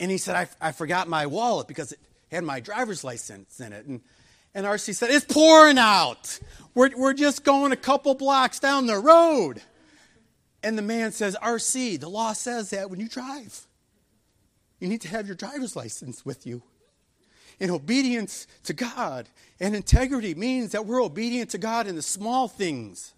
and 0.00 0.10
he 0.10 0.16
said, 0.16 0.34
I, 0.36 0.68
I 0.68 0.72
forgot 0.72 1.06
my 1.06 1.26
wallet 1.26 1.68
because 1.68 1.92
it 1.92 1.98
had 2.32 2.44
my 2.44 2.60
driver's 2.60 3.04
license 3.04 3.60
in 3.60 3.74
it. 3.74 3.84
And, 3.84 4.00
and 4.54 4.64
RC 4.64 4.96
said, 4.96 5.10
It's 5.10 5.26
pouring 5.26 5.76
out. 5.76 6.40
We're, 6.74 6.96
we're 6.96 7.14
just 7.14 7.44
going 7.44 7.72
a 7.72 7.76
couple 7.76 8.14
blocks 8.14 8.58
down 8.58 8.86
the 8.86 8.98
road. 8.98 9.60
And 10.62 10.78
the 10.78 10.82
man 10.82 11.12
says, 11.12 11.36
RC, 11.42 12.00
the 12.00 12.08
law 12.08 12.32
says 12.32 12.70
that 12.70 12.88
when 12.88 13.00
you 13.00 13.08
drive, 13.08 13.66
you 14.80 14.88
need 14.88 15.02
to 15.02 15.08
have 15.08 15.26
your 15.26 15.36
driver's 15.36 15.76
license 15.76 16.24
with 16.24 16.46
you. 16.46 16.62
And 17.58 17.70
obedience 17.70 18.46
to 18.64 18.72
God 18.72 19.28
and 19.60 19.74
integrity 19.74 20.34
means 20.34 20.72
that 20.72 20.86
we're 20.86 21.02
obedient 21.02 21.50
to 21.50 21.58
God 21.58 21.86
in 21.86 21.96
the 21.96 22.02
small 22.02 22.48
things. 22.48 23.14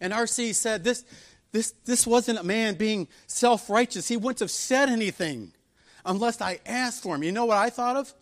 And 0.00 0.12
RC 0.12 0.54
said, 0.54 0.84
This, 0.84 1.04
this, 1.52 1.72
this 1.84 2.06
wasn't 2.06 2.38
a 2.38 2.44
man 2.44 2.74
being 2.74 3.08
self 3.26 3.70
righteous. 3.70 4.08
He 4.08 4.16
wouldn't 4.16 4.40
have 4.40 4.50
said 4.50 4.88
anything 4.88 5.52
unless 6.04 6.40
I 6.40 6.60
asked 6.66 7.02
for 7.02 7.14
him. 7.14 7.22
You 7.22 7.32
know 7.32 7.46
what 7.46 7.56
I 7.56 7.70
thought 7.70 7.96
of? 7.96 8.12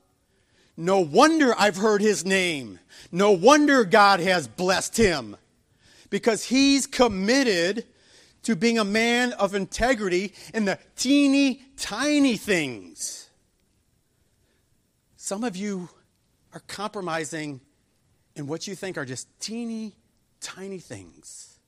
No 0.77 1.01
wonder 1.01 1.55
I've 1.57 1.77
heard 1.77 2.01
his 2.01 2.25
name. 2.25 2.79
No 3.13 3.31
wonder 3.33 3.85
God 3.85 4.21
has 4.21 4.49
blessed 4.49 4.97
him. 4.97 5.37
Because 6.11 6.45
he's 6.45 6.87
committed 6.87 7.85
to 8.43 8.55
being 8.55 8.79
a 8.79 8.85
man 8.85 9.33
of 9.35 9.55
integrity 9.55 10.33
in 10.53 10.65
the 10.65 10.79
teeny 10.97 11.63
tiny 11.77 12.37
things. 12.37 13.24
Some 15.25 15.43
of 15.43 15.57
you 15.57 15.89
are 16.53 16.61
compromising 16.67 17.63
in 18.37 18.47
what 18.47 18.67
you 18.67 18.75
think 18.75 18.99
are 18.99 19.07
just 19.07 19.27
teeny 19.41 19.95
tiny 20.43 20.77
things. 20.77 21.59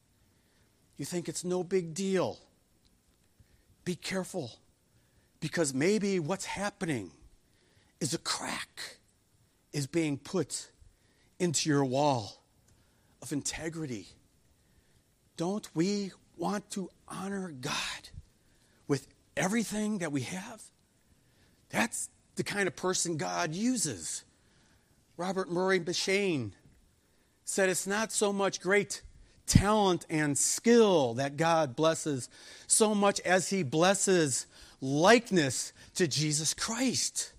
You 0.98 1.06
think 1.06 1.26
it's 1.26 1.42
no 1.42 1.64
big 1.64 1.94
deal. 1.94 2.38
Be 3.86 3.94
careful 3.94 4.50
because 5.40 5.72
maybe 5.72 6.20
what's 6.20 6.44
happening 6.44 7.12
is 7.98 8.12
a 8.12 8.18
crack 8.18 8.98
is 9.72 9.86
being 9.86 10.18
put 10.18 10.70
into 11.38 11.70
your 11.70 11.82
wall 11.82 12.42
of 13.22 13.32
integrity 13.32 14.08
don't 15.38 15.66
we 15.74 16.12
want 16.36 16.68
to 16.72 16.90
honor 17.08 17.54
God 17.58 18.10
with 18.86 19.08
everything 19.34 19.98
that 19.98 20.12
we 20.12 20.22
have? 20.22 20.62
That's 21.70 22.10
the 22.36 22.44
kind 22.44 22.68
of 22.68 22.76
person 22.76 23.16
God 23.16 23.54
uses. 23.54 24.24
Robert 25.16 25.50
Murray 25.50 25.80
M'Cheyne 25.80 26.52
said 27.44 27.68
it's 27.68 27.86
not 27.86 28.12
so 28.12 28.32
much 28.32 28.60
great 28.60 29.02
talent 29.46 30.04
and 30.10 30.36
skill 30.36 31.14
that 31.14 31.36
God 31.36 31.74
blesses, 31.76 32.28
so 32.66 32.94
much 32.94 33.20
as 33.20 33.48
He 33.50 33.62
blesses 33.62 34.46
likeness 34.80 35.72
to 35.94 36.06
Jesus 36.06 36.54
Christ. 36.54 37.32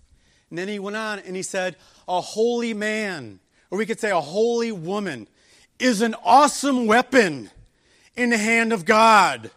And 0.50 0.58
then 0.58 0.68
he 0.68 0.78
went 0.78 0.96
on 0.96 1.18
and 1.20 1.36
he 1.36 1.42
said, 1.42 1.76
A 2.06 2.20
holy 2.20 2.74
man, 2.74 3.40
or 3.70 3.78
we 3.78 3.86
could 3.86 4.00
say 4.00 4.10
a 4.10 4.20
holy 4.20 4.72
woman, 4.72 5.28
is 5.78 6.00
an 6.00 6.14
awesome 6.24 6.86
weapon 6.86 7.50
in 8.16 8.30
the 8.30 8.38
hand 8.38 8.72
of 8.72 8.84
God. 8.84 9.50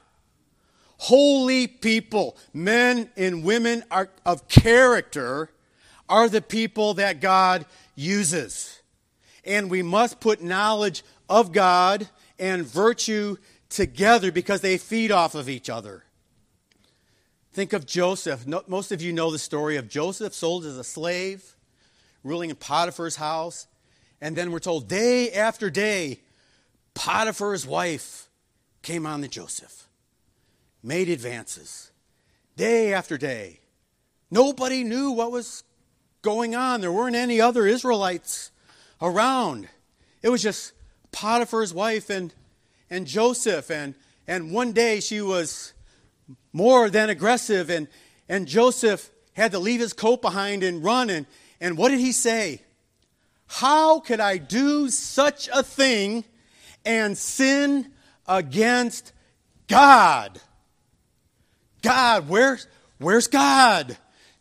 Holy 1.05 1.65
people, 1.65 2.37
men 2.53 3.09
and 3.17 3.43
women 3.43 3.83
are, 3.89 4.11
of 4.23 4.47
character, 4.47 5.49
are 6.07 6.29
the 6.29 6.43
people 6.43 6.93
that 6.93 7.19
God 7.19 7.65
uses. 7.95 8.83
And 9.43 9.71
we 9.71 9.81
must 9.81 10.19
put 10.19 10.43
knowledge 10.43 11.03
of 11.27 11.53
God 11.53 12.07
and 12.37 12.63
virtue 12.63 13.37
together 13.67 14.31
because 14.31 14.61
they 14.61 14.77
feed 14.77 15.11
off 15.11 15.33
of 15.33 15.49
each 15.49 15.71
other. 15.71 16.03
Think 17.51 17.73
of 17.73 17.87
Joseph. 17.87 18.45
Most 18.67 18.91
of 18.91 19.01
you 19.01 19.11
know 19.11 19.31
the 19.31 19.39
story 19.39 19.77
of 19.77 19.89
Joseph, 19.89 20.35
sold 20.35 20.65
as 20.65 20.77
a 20.77 20.83
slave, 20.83 21.55
ruling 22.23 22.51
in 22.51 22.55
Potiphar's 22.57 23.15
house. 23.15 23.65
And 24.21 24.35
then 24.35 24.51
we're 24.51 24.59
told 24.59 24.87
day 24.87 25.31
after 25.31 25.71
day, 25.71 26.19
Potiphar's 26.93 27.65
wife 27.65 28.29
came 28.83 29.07
on 29.07 29.23
to 29.23 29.27
Joseph, 29.27 29.87
made 30.83 31.09
advances, 31.09 31.91
day 32.55 32.93
after 32.93 33.17
day. 33.17 33.59
Nobody 34.29 34.83
knew 34.83 35.11
what 35.11 35.31
was 35.31 35.63
going 36.21 36.55
on. 36.55 36.81
There 36.81 36.91
weren't 36.91 37.15
any 37.15 37.41
other 37.41 37.65
Israelites 37.67 38.51
around. 39.01 39.67
It 40.21 40.29
was 40.29 40.41
just 40.41 40.73
Potiphar's 41.11 41.73
wife 41.73 42.09
and, 42.09 42.33
and 42.89 43.05
Joseph. 43.05 43.69
And, 43.69 43.95
and 44.27 44.51
one 44.51 44.71
day 44.71 44.99
she 44.99 45.21
was 45.21 45.73
more 46.53 46.89
than 46.89 47.09
aggressive, 47.09 47.69
and, 47.69 47.87
and 48.29 48.47
Joseph 48.47 49.09
had 49.33 49.51
to 49.51 49.59
leave 49.59 49.79
his 49.79 49.93
coat 49.93 50.21
behind 50.21 50.63
and 50.63 50.83
run. 50.83 51.09
And, 51.09 51.25
and 51.59 51.77
what 51.77 51.89
did 51.89 51.99
he 51.99 52.11
say? 52.11 52.61
How 53.47 53.99
could 53.99 54.19
I 54.19 54.37
do 54.37 54.89
such 54.89 55.49
a 55.53 55.63
thing 55.63 56.23
and 56.85 57.17
sin 57.17 57.91
against 58.27 59.11
God? 59.67 60.39
God, 61.81 62.29
where's, 62.29 62.67
where's 62.99 63.27
God? 63.27 63.97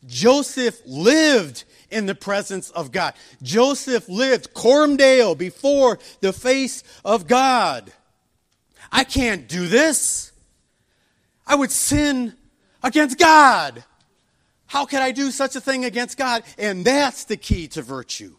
Joseph 0.07 0.81
lived 0.87 1.65
in 1.91 2.07
the 2.07 2.15
presence 2.15 2.71
of 2.71 2.93
God. 2.93 3.15
Joseph 3.43 4.09
lived 4.09 4.55
coram 4.55 4.97
deo 4.97 5.35
before 5.35 5.99
the 6.21 6.33
face 6.33 6.83
of 7.05 7.27
God. 7.27 7.93
I 8.93 9.05
can't 9.05 9.49
do 9.49 9.67
this. 9.67 10.33
I 11.47 11.55
would 11.55 11.71
sin 11.71 12.35
against 12.83 13.19
God. 13.19 13.85
How 14.67 14.87
could 14.87 15.01
I 15.01 15.11
do 15.11 15.31
such 15.31 15.57
a 15.57 15.61
thing 15.61 15.85
against 15.85 16.17
God? 16.17 16.45
And 16.57 16.85
that's 16.85 17.25
the 17.25 17.37
key 17.37 17.69
to 17.69 17.83
virtue. 17.83 18.35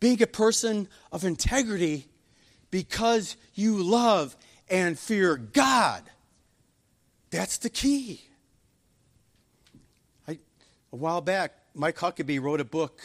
Being 0.00 0.22
a 0.22 0.26
person 0.26 0.88
of 1.12 1.24
integrity 1.24 2.08
because 2.70 3.36
you 3.54 3.82
love 3.82 4.36
and 4.68 4.98
fear 4.98 5.36
God. 5.36 6.02
That's 7.34 7.58
the 7.58 7.68
key. 7.68 8.20
I, 10.28 10.38
a 10.92 10.96
while 10.96 11.20
back, 11.20 11.52
Mike 11.74 11.96
Huckabee 11.96 12.40
wrote 12.40 12.60
a 12.60 12.64
book, 12.64 13.00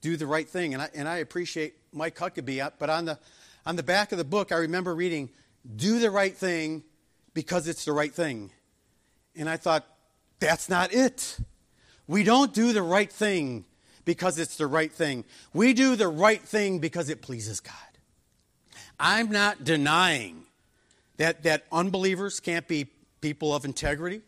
Do 0.00 0.16
the 0.16 0.28
Right 0.28 0.48
Thing, 0.48 0.74
and 0.74 0.82
I, 0.84 0.90
and 0.94 1.08
I 1.08 1.16
appreciate 1.16 1.74
Mike 1.92 2.16
Huckabee, 2.16 2.64
uh, 2.64 2.70
but 2.78 2.88
on 2.88 3.06
the, 3.06 3.18
on 3.66 3.74
the 3.74 3.82
back 3.82 4.12
of 4.12 4.18
the 4.18 4.24
book, 4.24 4.52
I 4.52 4.58
remember 4.58 4.94
reading, 4.94 5.28
Do 5.74 5.98
the 5.98 6.08
Right 6.08 6.36
Thing 6.36 6.84
because 7.34 7.66
it's 7.66 7.84
the 7.84 7.92
right 7.92 8.14
thing. 8.14 8.52
And 9.34 9.50
I 9.50 9.56
thought, 9.56 9.84
that's 10.38 10.68
not 10.68 10.94
it. 10.94 11.40
We 12.06 12.22
don't 12.22 12.54
do 12.54 12.72
the 12.72 12.84
right 12.84 13.10
thing 13.10 13.64
because 14.04 14.38
it's 14.38 14.56
the 14.56 14.68
right 14.68 14.92
thing. 14.92 15.24
We 15.52 15.72
do 15.72 15.96
the 15.96 16.06
right 16.06 16.40
thing 16.40 16.78
because 16.78 17.08
it 17.08 17.22
pleases 17.22 17.58
God. 17.58 17.74
I'm 19.00 19.32
not 19.32 19.64
denying 19.64 20.44
that, 21.16 21.42
that 21.42 21.64
unbelievers 21.72 22.38
can't 22.38 22.68
be 22.68 22.86
people 23.20 23.54
of 23.54 23.64
integrity. 23.64 24.20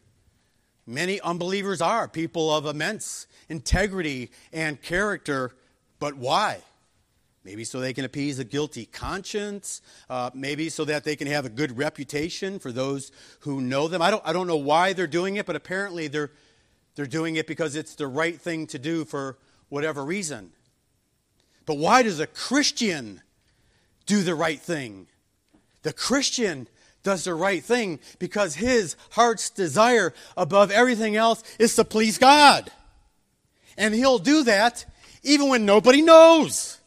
Many 0.87 1.21
unbelievers 1.21 1.81
are 1.81 2.09
people 2.09 2.53
of 2.53 2.67
immense 2.67 3.27
integrity 3.49 4.31
and 4.53 4.81
character, 4.81 5.53
but 5.99 6.17
why? 6.17 6.63
Maybe 7.45 7.65
so 7.65 7.81
they 7.81 7.93
can 7.93 8.05
appease 8.05 8.39
a 8.39 8.45
guilty 8.45 8.87
conscience. 8.87 9.81
Uh, 10.09 10.31
maybe 10.35 10.69
so 10.69 10.85
that 10.85 11.05
they 11.05 11.17
can 11.17 11.27
have 11.27 11.47
a 11.47 11.49
good 11.49 11.79
reputation 11.79 12.59
for 12.59 12.71
those 12.73 13.13
who 13.41 13.61
know 13.61 13.89
them. 13.89 14.03
I 14.03 14.11
don't, 14.11 14.23
I 14.27 14.33
don't 14.33 14.47
know 14.47 14.57
why 14.57 14.93
they're 14.93 15.07
doing 15.07 15.37
it, 15.37 15.47
but 15.47 15.57
apparently 15.57 16.09
they're, 16.09 16.33
they're 16.97 17.07
doing 17.07 17.37
it 17.37 17.47
because 17.47 17.77
it's 17.77 17.95
the 17.95 18.07
right 18.07 18.39
thing 18.39 18.67
to 18.69 18.79
do 18.79 19.05
for 19.05 19.39
whatever 19.69 20.05
reason. 20.05 20.51
But 21.65 21.79
why 21.79 22.03
does 22.03 22.21
a 22.21 22.27
Christian 22.27 23.23
do 24.07 24.23
the 24.23 24.35
right 24.35 24.61
thing? 24.61 25.07
The 25.83 25.93
Christian 25.93 26.69
does 27.03 27.25
the 27.25 27.35
right 27.35 27.63
thing 27.63 27.99
because 28.19 28.57
his 28.57 28.97
heart's 29.11 29.51
desire 29.51 30.13
above 30.37 30.71
everything 30.71 31.17
else 31.17 31.43
is 31.59 31.75
to 31.77 31.85
please 31.85 32.19
God. 32.19 32.71
And 33.77 33.95
he'll 33.95 34.19
do 34.19 34.45
that 34.45 34.85
even 35.23 35.49
when 35.49 35.65
nobody 35.65 36.03
knows. 36.03 36.79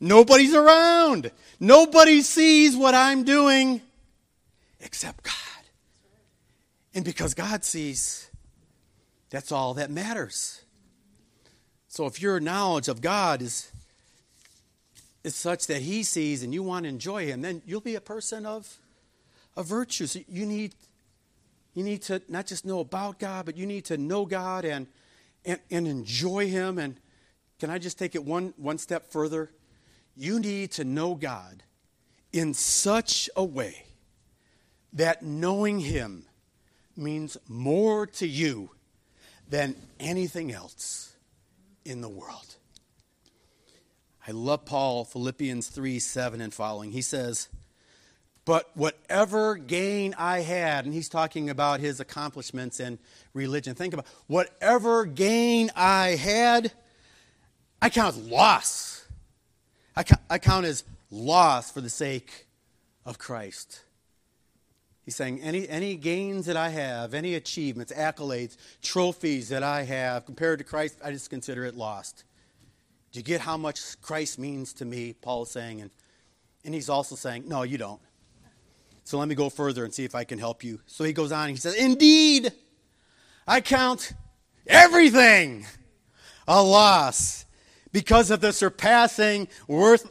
Nobody's 0.00 0.54
around. 0.54 1.30
Nobody 1.60 2.22
sees 2.22 2.76
what 2.76 2.94
I'm 2.94 3.24
doing 3.24 3.80
except 4.80 5.22
God. 5.22 5.34
And 6.94 7.04
because 7.04 7.34
God 7.34 7.64
sees, 7.64 8.28
that's 9.30 9.52
all 9.52 9.74
that 9.74 9.90
matters. 9.90 10.62
So 11.88 12.06
if 12.06 12.20
your 12.20 12.40
knowledge 12.40 12.88
of 12.88 13.00
God 13.00 13.42
is, 13.42 13.70
is 15.24 15.34
such 15.34 15.66
that 15.68 15.82
He 15.82 16.02
sees 16.02 16.42
and 16.42 16.52
you 16.52 16.62
want 16.62 16.84
to 16.84 16.88
enjoy 16.88 17.26
Him, 17.26 17.42
then 17.42 17.62
you'll 17.66 17.80
be 17.80 17.94
a 17.94 18.00
person 18.00 18.44
of, 18.44 18.78
of 19.56 19.66
virtues. 19.66 20.16
You 20.28 20.46
need, 20.46 20.74
you 21.74 21.84
need 21.84 22.02
to 22.02 22.22
not 22.28 22.46
just 22.46 22.64
know 22.64 22.80
about 22.80 23.18
God, 23.18 23.46
but 23.46 23.56
you 23.56 23.66
need 23.66 23.84
to 23.86 23.96
know 23.96 24.26
God 24.26 24.64
and, 24.64 24.86
and, 25.44 25.60
and 25.70 25.86
enjoy 25.86 26.48
Him. 26.48 26.78
And 26.78 26.96
can 27.58 27.70
I 27.70 27.78
just 27.78 27.98
take 27.98 28.14
it 28.14 28.24
one, 28.24 28.54
one 28.56 28.78
step 28.78 29.10
further? 29.10 29.50
You 30.16 30.40
need 30.40 30.72
to 30.72 30.84
know 30.84 31.14
God 31.14 31.62
in 32.32 32.54
such 32.54 33.28
a 33.36 33.44
way 33.44 33.84
that 34.92 35.22
knowing 35.22 35.80
Him 35.80 36.24
means 36.96 37.36
more 37.48 38.06
to 38.06 38.26
you 38.26 38.70
than 39.48 39.76
anything 39.98 40.52
else 40.52 41.14
in 41.84 42.00
the 42.00 42.08
world. 42.08 42.56
I 44.26 44.30
love 44.30 44.64
Paul, 44.64 45.04
Philippians 45.04 45.68
3 45.68 45.98
7 45.98 46.40
and 46.40 46.54
following. 46.54 46.92
He 46.92 47.02
says, 47.02 47.48
But 48.44 48.70
whatever 48.74 49.56
gain 49.56 50.14
I 50.18 50.40
had, 50.40 50.84
and 50.84 50.92
he's 50.92 51.08
talking 51.08 51.48
about 51.48 51.80
his 51.80 52.00
accomplishments 52.00 52.80
in 52.80 52.98
religion. 53.34 53.74
Think 53.74 53.94
about 53.94 54.06
whatever 54.26 55.04
gain 55.04 55.70
I 55.76 56.16
had, 56.16 56.72
I 57.80 57.88
count 57.88 58.16
as 58.16 58.22
loss 58.24 58.92
I 59.94 60.02
count, 60.02 60.20
I 60.30 60.38
count 60.38 60.66
as 60.66 60.84
loss 61.10 61.70
for 61.70 61.80
the 61.80 61.90
sake 61.90 62.46
of 63.04 63.18
Christ. 63.18 63.82
He's 65.04 65.16
saying 65.16 65.40
any, 65.40 65.68
any 65.68 65.96
gains 65.96 66.46
that 66.46 66.56
I 66.56 66.68
have, 66.70 67.12
any 67.12 67.34
achievements, 67.34 67.92
accolades, 67.92 68.56
trophies 68.82 69.48
that 69.48 69.62
I 69.62 69.82
have 69.82 70.24
compared 70.24 70.58
to 70.60 70.64
Christ, 70.64 70.98
I 71.04 71.10
just 71.10 71.28
consider 71.28 71.64
it 71.64 71.74
lost. 71.74 72.24
Do 73.10 73.18
you 73.18 73.24
get 73.24 73.40
how 73.40 73.56
much 73.56 74.00
Christ 74.00 74.38
means 74.38 74.72
to 74.74 74.84
me? 74.84 75.14
Paul 75.20 75.42
is 75.42 75.50
saying. 75.50 75.82
And, 75.82 75.90
and 76.64 76.72
he's 76.72 76.88
also 76.88 77.16
saying, 77.16 77.44
no, 77.46 77.62
you 77.62 77.76
don't. 77.76 78.00
So 79.04 79.18
let 79.18 79.28
me 79.28 79.34
go 79.34 79.50
further 79.50 79.84
and 79.84 79.92
see 79.92 80.04
if 80.04 80.14
I 80.14 80.24
can 80.24 80.38
help 80.38 80.62
you. 80.62 80.80
So 80.86 81.04
he 81.04 81.12
goes 81.12 81.32
on, 81.32 81.48
he 81.48 81.56
says, 81.56 81.74
Indeed, 81.74 82.52
I 83.46 83.60
count 83.60 84.12
everything 84.66 85.66
a 86.46 86.62
loss 86.62 87.44
because 87.92 88.30
of 88.30 88.40
the 88.40 88.52
surpassing 88.52 89.48
worth 89.68 90.10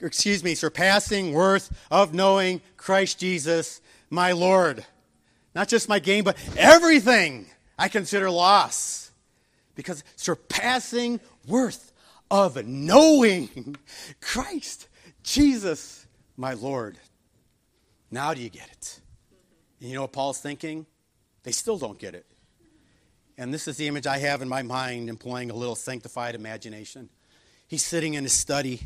excuse 0.00 0.44
me 0.44 0.54
surpassing 0.54 1.32
worth 1.32 1.74
of 1.90 2.12
knowing 2.12 2.60
Christ 2.76 3.18
Jesus 3.18 3.80
my 4.10 4.32
Lord 4.32 4.84
not 5.54 5.68
just 5.68 5.88
my 5.88 5.98
gain 5.98 6.24
but 6.24 6.36
everything 6.56 7.46
I 7.78 7.88
consider 7.88 8.30
loss 8.30 9.10
because 9.74 10.04
surpassing 10.16 11.20
worth 11.46 11.92
of 12.30 12.66
knowing 12.66 13.76
Christ 14.20 14.88
Jesus 15.22 16.06
my 16.36 16.52
Lord 16.52 16.98
Now 18.16 18.32
do 18.32 18.40
you 18.40 18.48
get 18.48 18.70
it? 18.72 19.00
And 19.78 19.90
you 19.90 19.94
know 19.94 20.00
what 20.00 20.12
Paul's 20.12 20.40
thinking? 20.40 20.86
They 21.42 21.52
still 21.52 21.76
don't 21.76 21.98
get 21.98 22.14
it. 22.14 22.24
And 23.36 23.52
this 23.52 23.68
is 23.68 23.76
the 23.76 23.86
image 23.88 24.06
I 24.06 24.16
have 24.16 24.40
in 24.40 24.48
my 24.48 24.62
mind, 24.62 25.10
employing 25.10 25.50
a 25.50 25.54
little 25.54 25.74
sanctified 25.74 26.34
imagination. 26.34 27.10
He's 27.68 27.84
sitting 27.84 28.14
in 28.14 28.24
his 28.24 28.32
study 28.32 28.80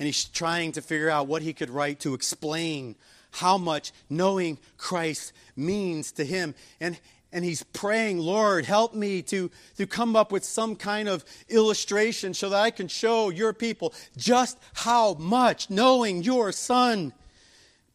and 0.00 0.06
he's 0.06 0.24
trying 0.24 0.72
to 0.72 0.82
figure 0.82 1.08
out 1.08 1.28
what 1.28 1.42
he 1.42 1.52
could 1.52 1.70
write 1.70 2.00
to 2.00 2.12
explain 2.12 2.96
how 3.30 3.56
much 3.56 3.92
knowing 4.10 4.58
Christ 4.78 5.32
means 5.54 6.10
to 6.10 6.24
him. 6.24 6.56
And, 6.80 6.98
and 7.32 7.44
he's 7.44 7.62
praying, 7.62 8.18
Lord, 8.18 8.64
help 8.64 8.96
me 8.96 9.22
to, 9.22 9.48
to 9.76 9.86
come 9.86 10.16
up 10.16 10.32
with 10.32 10.42
some 10.42 10.74
kind 10.74 11.08
of 11.08 11.24
illustration 11.48 12.34
so 12.34 12.48
that 12.48 12.60
I 12.60 12.72
can 12.72 12.88
show 12.88 13.30
your 13.30 13.52
people 13.52 13.94
just 14.16 14.58
how 14.74 15.14
much 15.14 15.70
knowing 15.70 16.24
your 16.24 16.50
son 16.50 17.12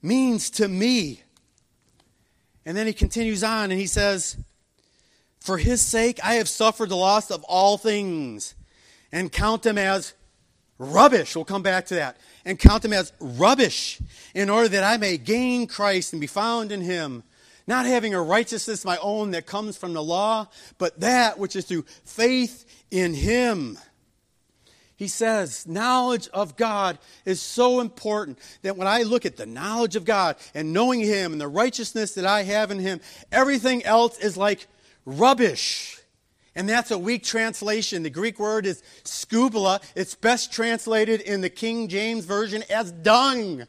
means 0.04 0.50
to 0.52 0.68
me. 0.68 1.24
And 2.66 2.78
then 2.78 2.86
he 2.86 2.94
continues 2.94 3.44
on 3.44 3.72
and 3.72 3.80
he 3.80 3.88
says, 3.88 4.38
For 5.40 5.58
his 5.58 5.82
sake 5.82 6.20
I 6.24 6.36
have 6.36 6.48
suffered 6.48 6.90
the 6.90 6.96
loss 6.96 7.32
of 7.32 7.44
all 7.46 7.78
things 7.78 8.56
and 9.12 9.32
count 9.32 9.64
them 9.64 9.78
as 9.78 10.14
rubbish. 10.78 11.36
We'll 11.36 11.46
come 11.46 11.64
back 11.64 11.86
to 11.88 11.96
that. 11.96 12.18
And 12.46 12.60
count 12.60 12.84
them 12.84 12.94
as 12.94 13.14
rubbish 13.20 14.00
in 14.36 14.50
order 14.50 14.68
that 14.70 14.84
I 14.84 14.98
may 14.98 15.18
gain 15.18 15.68
Christ 15.68 16.14
and 16.14 16.20
be 16.20 16.28
found 16.28 16.72
in 16.72 16.82
him, 16.82 17.24
not 17.68 17.86
having 17.86 18.14
a 18.14 18.22
righteousness 18.22 18.84
my 18.84 18.98
own 18.98 19.32
that 19.32 19.46
comes 19.46 19.78
from 19.78 19.94
the 19.94 20.04
law, 20.04 20.48
but 20.78 21.00
that 21.00 21.40
which 21.40 21.56
is 21.56 21.66
through 21.66 21.86
faith 22.04 22.66
in 22.92 23.14
him. 23.14 23.78
He 24.96 25.08
says, 25.08 25.68
knowledge 25.68 26.28
of 26.30 26.56
God 26.56 27.00
is 27.26 27.42
so 27.42 27.80
important 27.80 28.38
that 28.62 28.78
when 28.78 28.88
I 28.88 29.04
look 29.04 29.26
at 29.26 29.38
the 29.38 29.46
knowledge 29.46 29.96
of 29.96 30.06
God 30.06 30.36
and 30.54 30.72
knowing 30.72 31.00
Him 31.00 31.32
and 31.32 31.42
the 31.42 31.48
righteousness 31.48 32.14
that 32.14 32.26
I 32.26 32.44
have 32.44 32.72
in 32.72 32.80
Him, 32.80 33.02
everything 33.32 33.84
else 33.84 34.20
is 34.20 34.38
like 34.38 34.68
rubbish. 35.06 36.00
And 36.56 36.70
that's 36.70 36.92
a 36.92 36.98
weak 36.98 37.24
translation. 37.24 38.04
The 38.04 38.12
Greek 38.12 38.40
word 38.40 38.66
is 38.68 38.84
skubala. 39.04 39.82
It's 39.96 40.14
best 40.14 40.54
translated 40.54 41.22
in 41.22 41.42
the 41.42 41.50
King 41.50 41.88
James 41.88 42.26
Version 42.26 42.64
as 42.70 42.92
dung. 42.92 43.64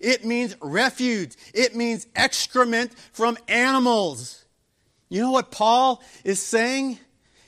It 0.00 0.24
means 0.24 0.54
refuge, 0.60 1.34
it 1.54 1.74
means 1.74 2.06
excrement 2.14 2.92
from 3.12 3.38
animals. 3.48 4.44
You 5.08 5.22
know 5.22 5.30
what 5.30 5.50
Paul 5.50 6.02
is 6.22 6.40
saying? 6.40 6.98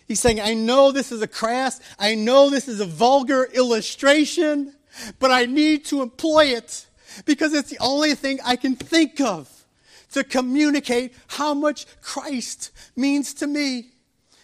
He's 0.07 0.21
saying, 0.21 0.41
I 0.41 0.55
know 0.55 0.93
this 0.93 1.13
is 1.13 1.23
a 1.23 1.27
crass, 1.27 1.81
I 1.99 2.15
know 2.15 2.51
this 2.51 2.69
is 2.69 2.81
a 2.81 2.87
vulgar 2.87 3.45
illustration, 3.45 4.75
but 5.19 5.31
I 5.31 5.47
need 5.47 5.85
to 5.87 6.03
employ 6.03 6.47
it 6.47 6.87
because 7.25 7.55
it's 7.55 7.71
the 7.71 7.79
only 7.81 8.15
thing 8.15 8.39
I 8.45 8.57
can 8.57 8.77
think 8.77 9.21
of 9.21 9.49
to 10.13 10.25
communicate 10.25 11.15
how 11.27 11.55
much 11.55 11.87
Christ 12.01 12.71
means 12.97 13.35
to 13.35 13.47
me. 13.47 13.91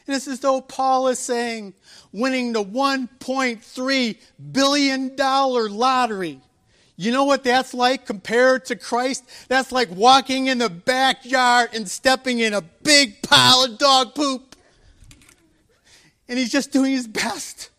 And 0.07 0.17
it's 0.17 0.27
as 0.27 0.41
though 0.41 0.63
Paul 0.63 1.09
is 1.09 1.19
saying, 1.19 1.75
winning 2.13 2.53
the 2.53 2.65
$1.3 2.65 4.17
billion 4.53 5.17
lottery. 5.17 6.41
You 6.97 7.13
know 7.13 7.25
what 7.25 7.45
that's 7.45 7.75
like 7.75 8.07
compared 8.07 8.65
to 8.67 8.77
Christ? 8.77 9.25
That's 9.49 9.71
like 9.71 9.89
walking 9.91 10.47
in 10.47 10.59
the 10.59 10.71
backyard 10.71 11.71
and 11.73 11.89
stepping 11.89 12.41
in 12.41 12.55
a 12.55 12.63
big 12.63 13.23
pile 13.23 13.65
of 13.65 13.79
dog 13.79 14.15
poop. 14.15 14.48
And 16.29 16.39
he's 16.39 16.53
just 16.53 16.73
doing 16.73 16.93
his 16.93 17.07
best 17.07 17.71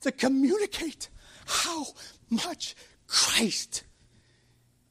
to 0.00 0.10
communicate 0.10 1.08
how 1.46 1.86
much 2.28 2.74
Christ 3.06 3.84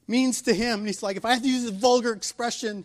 means 0.06 0.42
to 0.42 0.54
him. 0.54 0.80
And 0.80 0.86
he's 0.86 1.02
like, 1.02 1.16
if 1.16 1.24
I 1.24 1.34
have 1.34 1.42
to 1.42 1.48
use 1.48 1.66
a 1.66 1.72
vulgar 1.72 2.12
expression, 2.12 2.84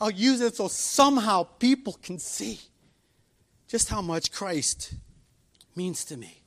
I'll 0.00 0.10
use 0.10 0.40
it 0.40 0.56
so 0.56 0.68
somehow 0.68 1.44
people 1.44 1.96
can 2.02 2.18
see 2.18 2.60
just 3.68 3.88
how 3.88 4.02
much 4.02 4.32
Christ 4.32 4.94
means 5.76 6.04
to 6.06 6.16
me. 6.16 6.42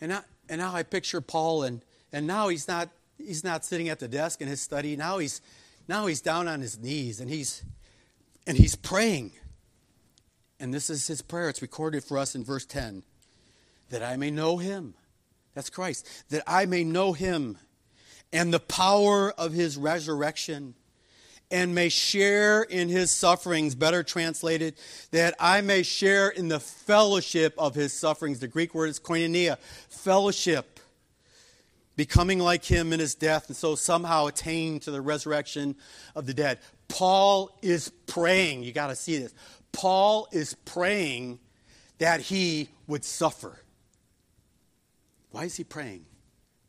And 0.00 0.10
now, 0.10 0.24
and 0.48 0.60
now 0.60 0.74
I 0.74 0.82
picture 0.82 1.20
Paul, 1.20 1.64
and, 1.64 1.82
and 2.12 2.26
now 2.26 2.48
he's 2.48 2.68
not, 2.68 2.88
he's 3.18 3.44
not 3.44 3.64
sitting 3.64 3.88
at 3.88 3.98
the 3.98 4.08
desk 4.08 4.40
in 4.40 4.48
his 4.48 4.60
study. 4.60 4.96
Now 4.96 5.18
he's, 5.18 5.40
now 5.88 6.06
he's 6.06 6.20
down 6.20 6.48
on 6.48 6.60
his 6.60 6.78
knees, 6.78 7.20
and 7.20 7.28
he's, 7.28 7.62
and 8.46 8.56
he's 8.56 8.76
praying. 8.76 9.32
And 10.60 10.72
this 10.72 10.90
is 10.90 11.06
his 11.06 11.22
prayer. 11.22 11.48
It's 11.48 11.62
recorded 11.62 12.04
for 12.04 12.18
us 12.18 12.34
in 12.34 12.44
verse 12.44 12.66
10 12.66 13.02
that 13.88 14.02
I 14.02 14.16
may 14.16 14.30
know 14.30 14.58
him. 14.58 14.94
That's 15.54 15.70
Christ. 15.70 16.06
That 16.28 16.44
I 16.46 16.66
may 16.66 16.84
know 16.84 17.12
him 17.12 17.58
and 18.32 18.54
the 18.54 18.60
power 18.60 19.32
of 19.32 19.52
his 19.52 19.76
resurrection 19.76 20.74
and 21.50 21.74
may 21.74 21.88
share 21.88 22.62
in 22.62 22.88
his 22.88 23.10
sufferings, 23.10 23.74
better 23.74 24.04
translated, 24.04 24.76
that 25.10 25.34
I 25.40 25.62
may 25.62 25.82
share 25.82 26.28
in 26.28 26.46
the 26.46 26.60
fellowship 26.60 27.54
of 27.58 27.74
his 27.74 27.92
sufferings. 27.92 28.38
The 28.38 28.46
Greek 28.46 28.72
word 28.72 28.88
is 28.88 29.00
koinonia, 29.00 29.58
fellowship, 29.88 30.78
becoming 31.96 32.38
like 32.38 32.64
him 32.64 32.92
in 32.92 33.00
his 33.00 33.16
death, 33.16 33.48
and 33.48 33.56
so 33.56 33.74
somehow 33.74 34.26
attain 34.26 34.78
to 34.80 34.92
the 34.92 35.00
resurrection 35.00 35.74
of 36.14 36.26
the 36.26 36.34
dead. 36.34 36.60
Paul 36.86 37.50
is 37.62 37.90
praying, 38.06 38.62
you 38.62 38.72
got 38.72 38.88
to 38.88 38.96
see 38.96 39.18
this. 39.18 39.34
Paul 39.72 40.28
is 40.32 40.54
praying 40.54 41.40
that 41.98 42.20
he 42.20 42.70
would 42.86 43.04
suffer. 43.04 43.60
Why 45.30 45.44
is 45.44 45.56
he 45.56 45.64
praying 45.64 46.06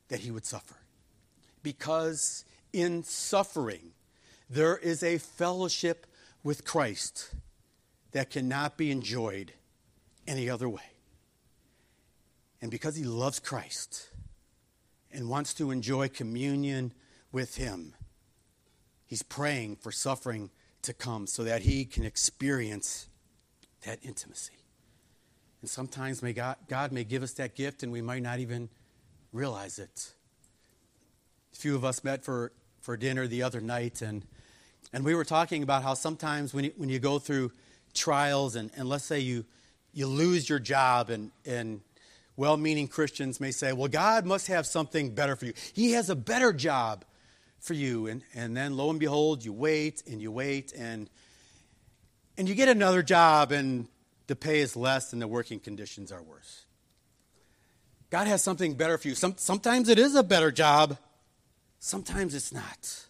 that 0.09 0.19
he 0.19 0.31
would 0.31 0.45
suffer? 0.45 0.75
Because 1.63 2.45
in 2.73 3.03
suffering, 3.03 3.91
there 4.49 4.77
is 4.77 5.03
a 5.03 5.17
fellowship 5.17 6.05
with 6.43 6.65
Christ 6.65 7.33
that 8.11 8.29
cannot 8.29 8.77
be 8.77 8.91
enjoyed 8.91 9.53
any 10.27 10.49
other 10.49 10.69
way. 10.69 10.81
And 12.61 12.69
because 12.69 12.95
he 12.95 13.03
loves 13.03 13.39
Christ 13.39 14.09
and 15.11 15.29
wants 15.29 15.53
to 15.55 15.71
enjoy 15.71 16.09
communion 16.09 16.93
with 17.31 17.55
him, 17.55 17.93
he's 19.05 19.23
praying 19.23 19.77
for 19.77 19.91
suffering 19.91 20.51
to 20.83 20.93
come 20.93 21.27
so 21.27 21.43
that 21.43 21.61
he 21.61 21.85
can 21.85 22.03
experience 22.03 23.07
that 23.85 23.99
intimacy. 24.03 24.53
And 25.61 25.69
sometimes 25.69 26.23
may 26.23 26.33
God, 26.33 26.55
God 26.67 26.91
may 26.91 27.03
give 27.03 27.23
us 27.23 27.33
that 27.33 27.55
gift 27.55 27.83
and 27.83 27.91
we 27.91 28.01
might 28.01 28.23
not 28.23 28.39
even 28.39 28.69
realize 29.31 29.79
it. 29.79 30.13
A 31.53 31.55
few 31.55 31.75
of 31.75 31.85
us 31.85 32.03
met 32.03 32.23
for, 32.23 32.51
for 32.79 32.97
dinner 32.97 33.27
the 33.27 33.43
other 33.43 33.61
night 33.61 34.01
and 34.01 34.25
and 34.93 35.05
we 35.05 35.15
were 35.15 35.23
talking 35.23 35.63
about 35.63 35.83
how 35.83 35.93
sometimes 35.93 36.53
when 36.53 36.65
you, 36.65 36.73
when 36.75 36.89
you 36.89 36.99
go 36.99 37.17
through 37.17 37.51
trials, 37.93 38.55
and, 38.55 38.71
and 38.75 38.89
let's 38.89 39.05
say 39.05 39.19
you, 39.19 39.45
you 39.93 40.05
lose 40.05 40.49
your 40.49 40.59
job, 40.59 41.09
and, 41.09 41.31
and 41.45 41.81
well 42.35 42.57
meaning 42.57 42.87
Christians 42.87 43.39
may 43.39 43.51
say, 43.51 43.73
well, 43.73 43.87
God 43.87 44.25
must 44.25 44.47
have 44.47 44.65
something 44.65 45.13
better 45.13 45.35
for 45.35 45.45
you. 45.45 45.53
He 45.73 45.93
has 45.93 46.09
a 46.09 46.15
better 46.15 46.51
job 46.51 47.05
for 47.61 47.73
you. 47.73 48.07
And, 48.07 48.23
and 48.35 48.57
then 48.57 48.75
lo 48.75 48.89
and 48.89 48.99
behold, 48.99 49.45
you 49.45 49.53
wait 49.53 50.03
and 50.05 50.21
you 50.21 50.31
wait, 50.31 50.73
and, 50.73 51.09
and 52.37 52.49
you 52.49 52.55
get 52.55 52.67
another 52.67 53.01
job, 53.01 53.51
and 53.51 53.87
the 54.27 54.35
pay 54.35 54.59
is 54.59 54.75
less 54.75 55.13
and 55.13 55.21
the 55.21 55.27
working 55.27 55.59
conditions 55.59 56.11
are 56.11 56.21
worse. 56.21 56.65
God 58.09 58.27
has 58.27 58.43
something 58.43 58.73
better 58.73 58.97
for 58.97 59.07
you. 59.07 59.15
Some, 59.15 59.35
sometimes 59.37 59.87
it 59.87 59.97
is 59.97 60.15
a 60.15 60.23
better 60.23 60.51
job, 60.51 60.97
sometimes 61.79 62.35
it's 62.35 62.51
not. 62.51 63.05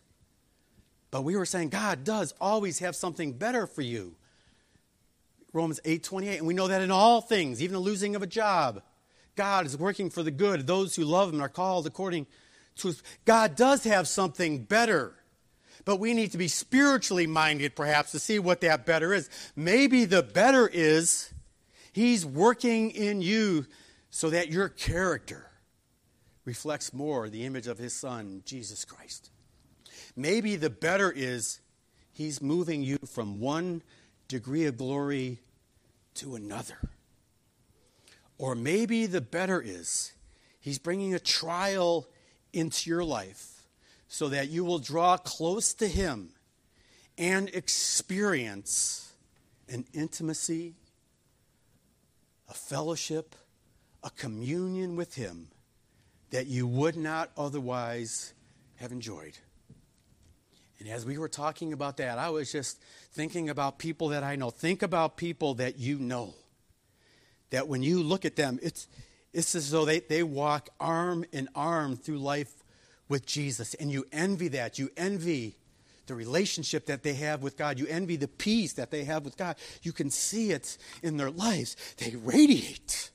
But 1.09 1.23
we 1.23 1.35
were 1.35 1.45
saying 1.45 1.69
God 1.69 2.03
does 2.03 2.33
always 2.39 2.79
have 2.79 2.95
something 2.95 3.33
better 3.33 3.67
for 3.67 3.81
you. 3.81 4.15
Romans 5.53 5.81
8:28 5.83 6.37
and 6.37 6.47
we 6.47 6.53
know 6.53 6.67
that 6.67 6.81
in 6.81 6.91
all 6.91 7.19
things, 7.19 7.61
even 7.61 7.73
the 7.73 7.79
losing 7.79 8.15
of 8.15 8.21
a 8.21 8.27
job, 8.27 8.81
God 9.35 9.65
is 9.65 9.77
working 9.77 10.09
for 10.09 10.23
the 10.23 10.31
good 10.31 10.65
those 10.65 10.95
who 10.95 11.03
love 11.03 11.33
him 11.33 11.41
are 11.41 11.49
called 11.49 11.85
according 11.85 12.27
his 12.75 13.03
God 13.25 13.55
does 13.55 13.83
have 13.83 14.07
something 14.07 14.63
better. 14.63 15.15
But 15.83 15.99
we 15.99 16.13
need 16.13 16.31
to 16.33 16.37
be 16.37 16.47
spiritually 16.47 17.27
minded 17.27 17.75
perhaps 17.75 18.11
to 18.11 18.19
see 18.19 18.37
what 18.37 18.61
that 18.61 18.85
better 18.85 19.13
is. 19.13 19.29
Maybe 19.55 20.05
the 20.05 20.21
better 20.21 20.67
is 20.71 21.33
he's 21.91 22.25
working 22.25 22.91
in 22.91 23.21
you 23.21 23.65
so 24.09 24.29
that 24.29 24.49
your 24.49 24.69
character 24.69 25.47
reflects 26.45 26.93
more 26.93 27.29
the 27.29 27.45
image 27.45 27.67
of 27.67 27.77
his 27.77 27.93
son 27.93 28.43
Jesus 28.45 28.85
Christ. 28.85 29.31
Maybe 30.15 30.55
the 30.55 30.69
better 30.69 31.11
is 31.11 31.61
he's 32.11 32.41
moving 32.41 32.83
you 32.83 32.97
from 33.07 33.39
one 33.39 33.81
degree 34.27 34.65
of 34.65 34.77
glory 34.77 35.39
to 36.15 36.35
another. 36.35 36.77
Or 38.37 38.55
maybe 38.55 39.05
the 39.05 39.21
better 39.21 39.61
is 39.61 40.13
he's 40.59 40.79
bringing 40.79 41.13
a 41.13 41.19
trial 41.19 42.07
into 42.53 42.89
your 42.89 43.03
life 43.03 43.67
so 44.07 44.29
that 44.29 44.49
you 44.49 44.63
will 44.65 44.79
draw 44.79 45.17
close 45.17 45.73
to 45.75 45.87
him 45.87 46.29
and 47.17 47.49
experience 47.49 49.13
an 49.69 49.85
intimacy, 49.93 50.73
a 52.49 52.53
fellowship, 52.53 53.35
a 54.03 54.09
communion 54.09 54.95
with 54.95 55.15
him 55.15 55.47
that 56.31 56.47
you 56.47 56.65
would 56.67 56.97
not 56.97 57.29
otherwise 57.37 58.33
have 58.77 58.91
enjoyed. 58.91 59.37
And 60.79 60.89
as 60.89 61.05
we 61.05 61.17
were 61.19 61.29
talking 61.29 61.73
about 61.73 61.97
that, 61.97 62.17
I 62.17 62.31
was 62.31 62.51
just 62.51 62.81
thinking 63.11 63.49
about 63.49 63.77
people 63.77 64.09
that 64.09 64.23
I 64.23 64.35
know. 64.35 64.49
Think 64.49 64.81
about 64.81 65.15
people 65.15 65.53
that 65.55 65.77
you 65.77 65.99
know. 65.99 66.33
That 67.51 67.67
when 67.67 67.83
you 67.83 68.01
look 68.01 68.25
at 68.25 68.35
them, 68.35 68.59
it's, 68.63 68.87
it's 69.33 69.55
as 69.55 69.71
though 69.71 69.85
they, 69.85 69.99
they 69.99 70.23
walk 70.23 70.69
arm 70.79 71.25
in 71.31 71.47
arm 71.55 71.95
through 71.95 72.19
life 72.19 72.63
with 73.07 73.25
Jesus. 73.25 73.73
And 73.75 73.91
you 73.91 74.05
envy 74.11 74.49
that. 74.49 74.77
You 74.77 74.89
envy 74.97 75.57
the 76.07 76.15
relationship 76.15 76.87
that 76.87 77.03
they 77.03 77.13
have 77.13 77.41
with 77.41 77.57
God. 77.57 77.79
You 77.79 77.87
envy 77.87 78.17
the 78.17 78.27
peace 78.27 78.73
that 78.73 78.91
they 78.91 79.05
have 79.05 79.23
with 79.23 79.37
God. 79.37 79.55
You 79.83 79.93
can 79.93 80.09
see 80.09 80.51
it 80.51 80.77
in 81.01 81.17
their 81.17 81.31
lives. 81.31 81.77
They 81.97 82.15
radiate. 82.15 83.11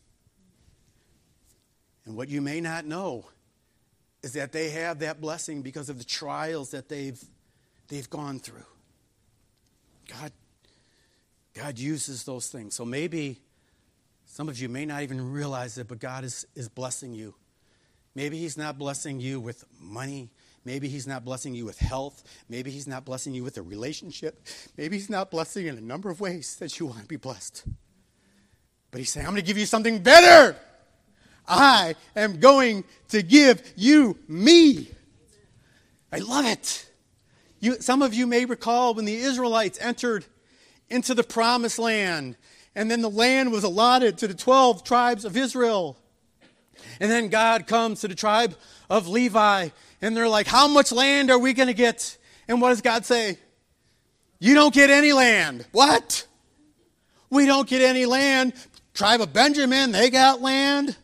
And 2.07 2.17
what 2.17 2.29
you 2.29 2.41
may 2.41 2.61
not 2.61 2.87
know 2.87 3.27
is 4.23 4.33
that 4.35 4.53
they 4.53 4.71
have 4.71 5.01
that 5.01 5.21
blessing 5.21 5.63
because 5.63 5.89
of 5.89 5.99
the 5.99 6.05
trials 6.05 6.71
that 6.71 6.89
they've, 6.89 7.23
they've 7.89 8.09
gone 8.09 8.39
through. 8.39 8.65
God, 10.09 10.33
God 11.53 11.79
uses 11.79 12.25
those 12.25 12.49
things. 12.49 12.75
So 12.75 12.85
maybe 12.85 13.41
some 14.27 14.49
of 14.49 14.59
you 14.59 14.69
may 14.69 14.85
not 14.85 15.03
even 15.03 15.33
realize 15.33 15.79
it, 15.79 15.89
but 15.89 15.99
God 15.99 16.25
is, 16.25 16.47
is 16.55 16.69
blessing 16.69 17.13
you. 17.15 17.35
Maybe 18.15 18.39
He's 18.39 18.59
not 18.59 18.79
blessing 18.79 19.21
you 19.21 19.41
with 19.41 19.65
money. 19.81 20.31
Maybe 20.65 20.89
He's 20.89 21.07
not 21.07 21.25
blessing 21.25 21.55
you 21.55 21.65
with 21.65 21.79
health. 21.79 22.25
Maybe 22.49 22.71
He's 22.71 22.87
not 22.87 23.05
blessing 23.05 23.35
you 23.35 23.45
with 23.45 23.57
a 23.57 23.63
relationship. 23.63 24.47
Maybe 24.77 24.97
He's 24.97 25.09
not 25.09 25.31
blessing 25.31 25.65
you 25.65 25.73
in 25.73 25.79
a 25.79 25.83
number 25.83 26.11
of 26.11 26.21
ways 26.21 26.57
that 26.57 26.79
you 26.79 26.87
want 26.87 27.01
to 27.01 27.07
be 27.07 27.17
blessed. 27.17 27.65
But 28.91 28.99
He's 28.99 29.11
saying, 29.11 29.27
I'm 29.27 29.33
going 29.33 29.43
to 29.43 29.47
give 29.47 29.59
you 29.59 29.67
something 29.67 30.03
better. 30.03 30.57
I 31.49 31.95
am 32.17 32.41
going 32.41 32.85
to 33.09 33.23
give 33.23 33.63
you 33.77 34.19
me. 34.29 34.89
I 36.13 36.19
love 36.19 36.47
it. 36.47 36.91
You, 37.61 37.81
some 37.81 38.03
of 38.03 38.13
you 38.13 38.27
may 38.27 38.45
recall 38.45 38.95
when 38.95 39.05
the 39.05 39.17
Israelites 39.17 39.79
entered 39.81 40.25
into 40.89 41.15
the 41.15 41.23
promised 41.23 41.79
land, 41.79 42.37
and 42.77 42.91
then 42.91 43.01
the 43.01 43.11
land 43.11 43.51
was 43.51 43.65
allotted 43.65 44.19
to 44.19 44.29
the 44.29 44.35
12 44.35 44.85
tribes 44.85 45.25
of 45.25 45.37
Israel. 45.37 45.97
And 47.01 47.11
then 47.11 47.29
God 47.29 47.67
comes 47.67 48.03
to 48.03 48.09
the 48.09 48.15
tribe 48.15 48.55
of 48.89 49.09
Levi, 49.09 49.71
and 50.03 50.17
they're 50.17 50.29
like, 50.29 50.47
How 50.47 50.69
much 50.69 50.93
land 50.93 51.31
are 51.31 51.39
we 51.39 51.55
going 51.55 51.69
to 51.69 51.75
get? 51.75 52.17
And 52.47 52.61
what 52.61 52.69
does 52.69 52.83
God 52.83 53.05
say? 53.05 53.39
You 54.39 54.55
don't 54.55 54.75
get 54.75 54.91
any 54.91 55.15
land. 55.15 55.67
What? 55.73 56.27
We 57.31 57.47
don't 57.47 57.67
get 57.67 57.81
any 57.81 58.05
land. 58.05 58.53
Tribe 58.93 59.23
of 59.23 59.33
Benjamin, 59.33 59.91
they 59.93 60.11
got 60.11 60.43
land. 60.43 60.97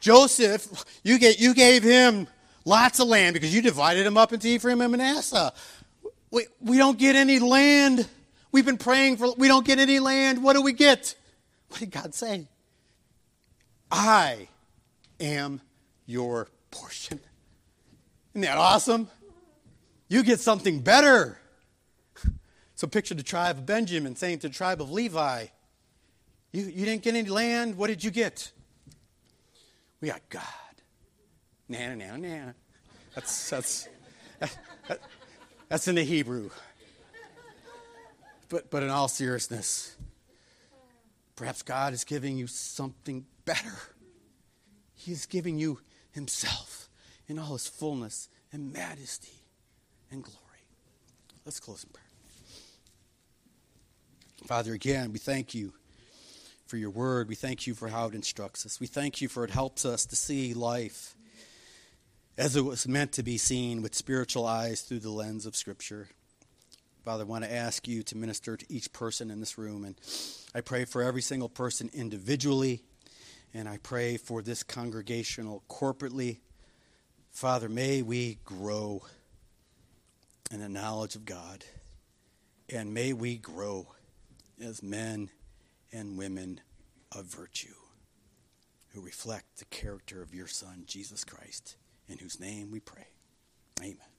Joseph, 0.00 0.84
you, 1.04 1.18
get, 1.18 1.40
you 1.40 1.54
gave 1.54 1.82
him 1.82 2.26
lots 2.64 3.00
of 3.00 3.08
land 3.08 3.34
because 3.34 3.54
you 3.54 3.62
divided 3.62 4.04
him 4.04 4.16
up 4.16 4.32
into 4.32 4.48
Ephraim 4.48 4.80
and 4.80 4.92
Manasseh. 4.92 5.52
We, 6.30 6.46
we 6.60 6.76
don't 6.76 6.98
get 6.98 7.16
any 7.16 7.38
land. 7.38 8.08
We've 8.50 8.64
been 8.64 8.78
praying 8.78 9.18
for, 9.18 9.34
we 9.36 9.48
don't 9.48 9.66
get 9.66 9.78
any 9.78 9.98
land. 9.98 10.42
What 10.42 10.54
do 10.54 10.62
we 10.62 10.72
get? 10.72 11.14
What 11.68 11.80
did 11.80 11.90
God 11.90 12.14
say? 12.14 12.46
I 13.90 14.48
am 15.20 15.60
your 16.06 16.48
portion. 16.70 17.20
Isn't 18.34 18.40
that 18.40 18.56
awesome? 18.56 19.08
You 20.08 20.22
get 20.22 20.40
something 20.40 20.80
better. 20.80 21.38
So 22.74 22.86
picture 22.86 23.14
the 23.14 23.24
tribe 23.24 23.58
of 23.58 23.66
Benjamin 23.66 24.14
saying 24.14 24.38
to 24.38 24.48
the 24.48 24.54
tribe 24.54 24.80
of 24.80 24.88
Levi, 24.88 25.46
you, 26.52 26.62
you 26.62 26.84
didn't 26.84 27.02
get 27.02 27.16
any 27.16 27.28
land. 27.28 27.76
What 27.76 27.88
did 27.88 28.04
you 28.04 28.12
get? 28.12 28.52
We 30.00 30.08
got 30.08 30.22
God. 30.28 30.42
Na 31.68 31.94
na 31.94 32.16
na 32.16 32.52
That's 33.14 33.50
that's 33.50 33.88
that, 34.38 35.00
that's 35.68 35.88
in 35.88 35.96
the 35.96 36.04
Hebrew. 36.04 36.50
But 38.48 38.70
but 38.70 38.82
in 38.82 38.90
all 38.90 39.08
seriousness, 39.08 39.96
perhaps 41.36 41.62
God 41.62 41.92
is 41.92 42.04
giving 42.04 42.36
you 42.36 42.46
something 42.46 43.26
better. 43.44 43.74
He 44.94 45.12
is 45.12 45.26
giving 45.26 45.58
you 45.58 45.80
Himself 46.10 46.88
in 47.26 47.38
all 47.38 47.52
His 47.52 47.68
fullness 47.68 48.28
and 48.52 48.72
majesty 48.72 49.44
and 50.10 50.22
glory. 50.22 50.38
Let's 51.44 51.60
close 51.60 51.84
in 51.84 51.90
prayer. 51.90 52.04
Father, 54.46 54.72
again, 54.72 55.12
we 55.12 55.18
thank 55.18 55.54
you 55.54 55.72
for 56.66 56.76
your 56.76 56.90
word. 56.90 57.28
We 57.28 57.34
thank 57.34 57.66
you 57.66 57.74
for 57.74 57.88
how 57.88 58.06
it 58.08 58.14
instructs 58.14 58.64
us. 58.64 58.80
We 58.80 58.86
thank 58.86 59.20
you 59.20 59.28
for 59.28 59.44
it 59.44 59.50
helps 59.50 59.84
us 59.84 60.06
to 60.06 60.16
see 60.16 60.54
life 60.54 61.14
as 62.36 62.54
it 62.54 62.64
was 62.64 62.86
meant 62.86 63.12
to 63.12 63.22
be 63.22 63.36
seen 63.36 63.82
with 63.82 63.94
spiritual 63.94 64.46
eyes 64.46 64.82
through 64.82 65.00
the 65.00 65.10
lens 65.10 65.44
of 65.44 65.56
Scripture. 65.56 66.08
Father, 67.08 67.24
I 67.24 67.26
want 67.26 67.44
to 67.44 67.50
ask 67.50 67.88
you 67.88 68.02
to 68.02 68.18
minister 68.18 68.54
to 68.54 68.66
each 68.68 68.92
person 68.92 69.30
in 69.30 69.40
this 69.40 69.56
room. 69.56 69.86
And 69.86 69.98
I 70.54 70.60
pray 70.60 70.84
for 70.84 71.02
every 71.02 71.22
single 71.22 71.48
person 71.48 71.88
individually. 71.94 72.82
And 73.54 73.66
I 73.66 73.78
pray 73.78 74.18
for 74.18 74.42
this 74.42 74.62
congregational 74.62 75.62
corporately. 75.70 76.40
Father, 77.30 77.70
may 77.70 78.02
we 78.02 78.36
grow 78.44 79.00
in 80.50 80.60
the 80.60 80.68
knowledge 80.68 81.14
of 81.14 81.24
God. 81.24 81.64
And 82.68 82.92
may 82.92 83.14
we 83.14 83.38
grow 83.38 83.88
as 84.62 84.82
men 84.82 85.30
and 85.90 86.18
women 86.18 86.60
of 87.16 87.24
virtue 87.24 87.72
who 88.88 89.00
reflect 89.00 89.60
the 89.60 89.64
character 89.64 90.20
of 90.20 90.34
your 90.34 90.46
Son, 90.46 90.82
Jesus 90.86 91.24
Christ, 91.24 91.76
in 92.06 92.18
whose 92.18 92.38
name 92.38 92.70
we 92.70 92.80
pray. 92.80 93.06
Amen. 93.80 94.17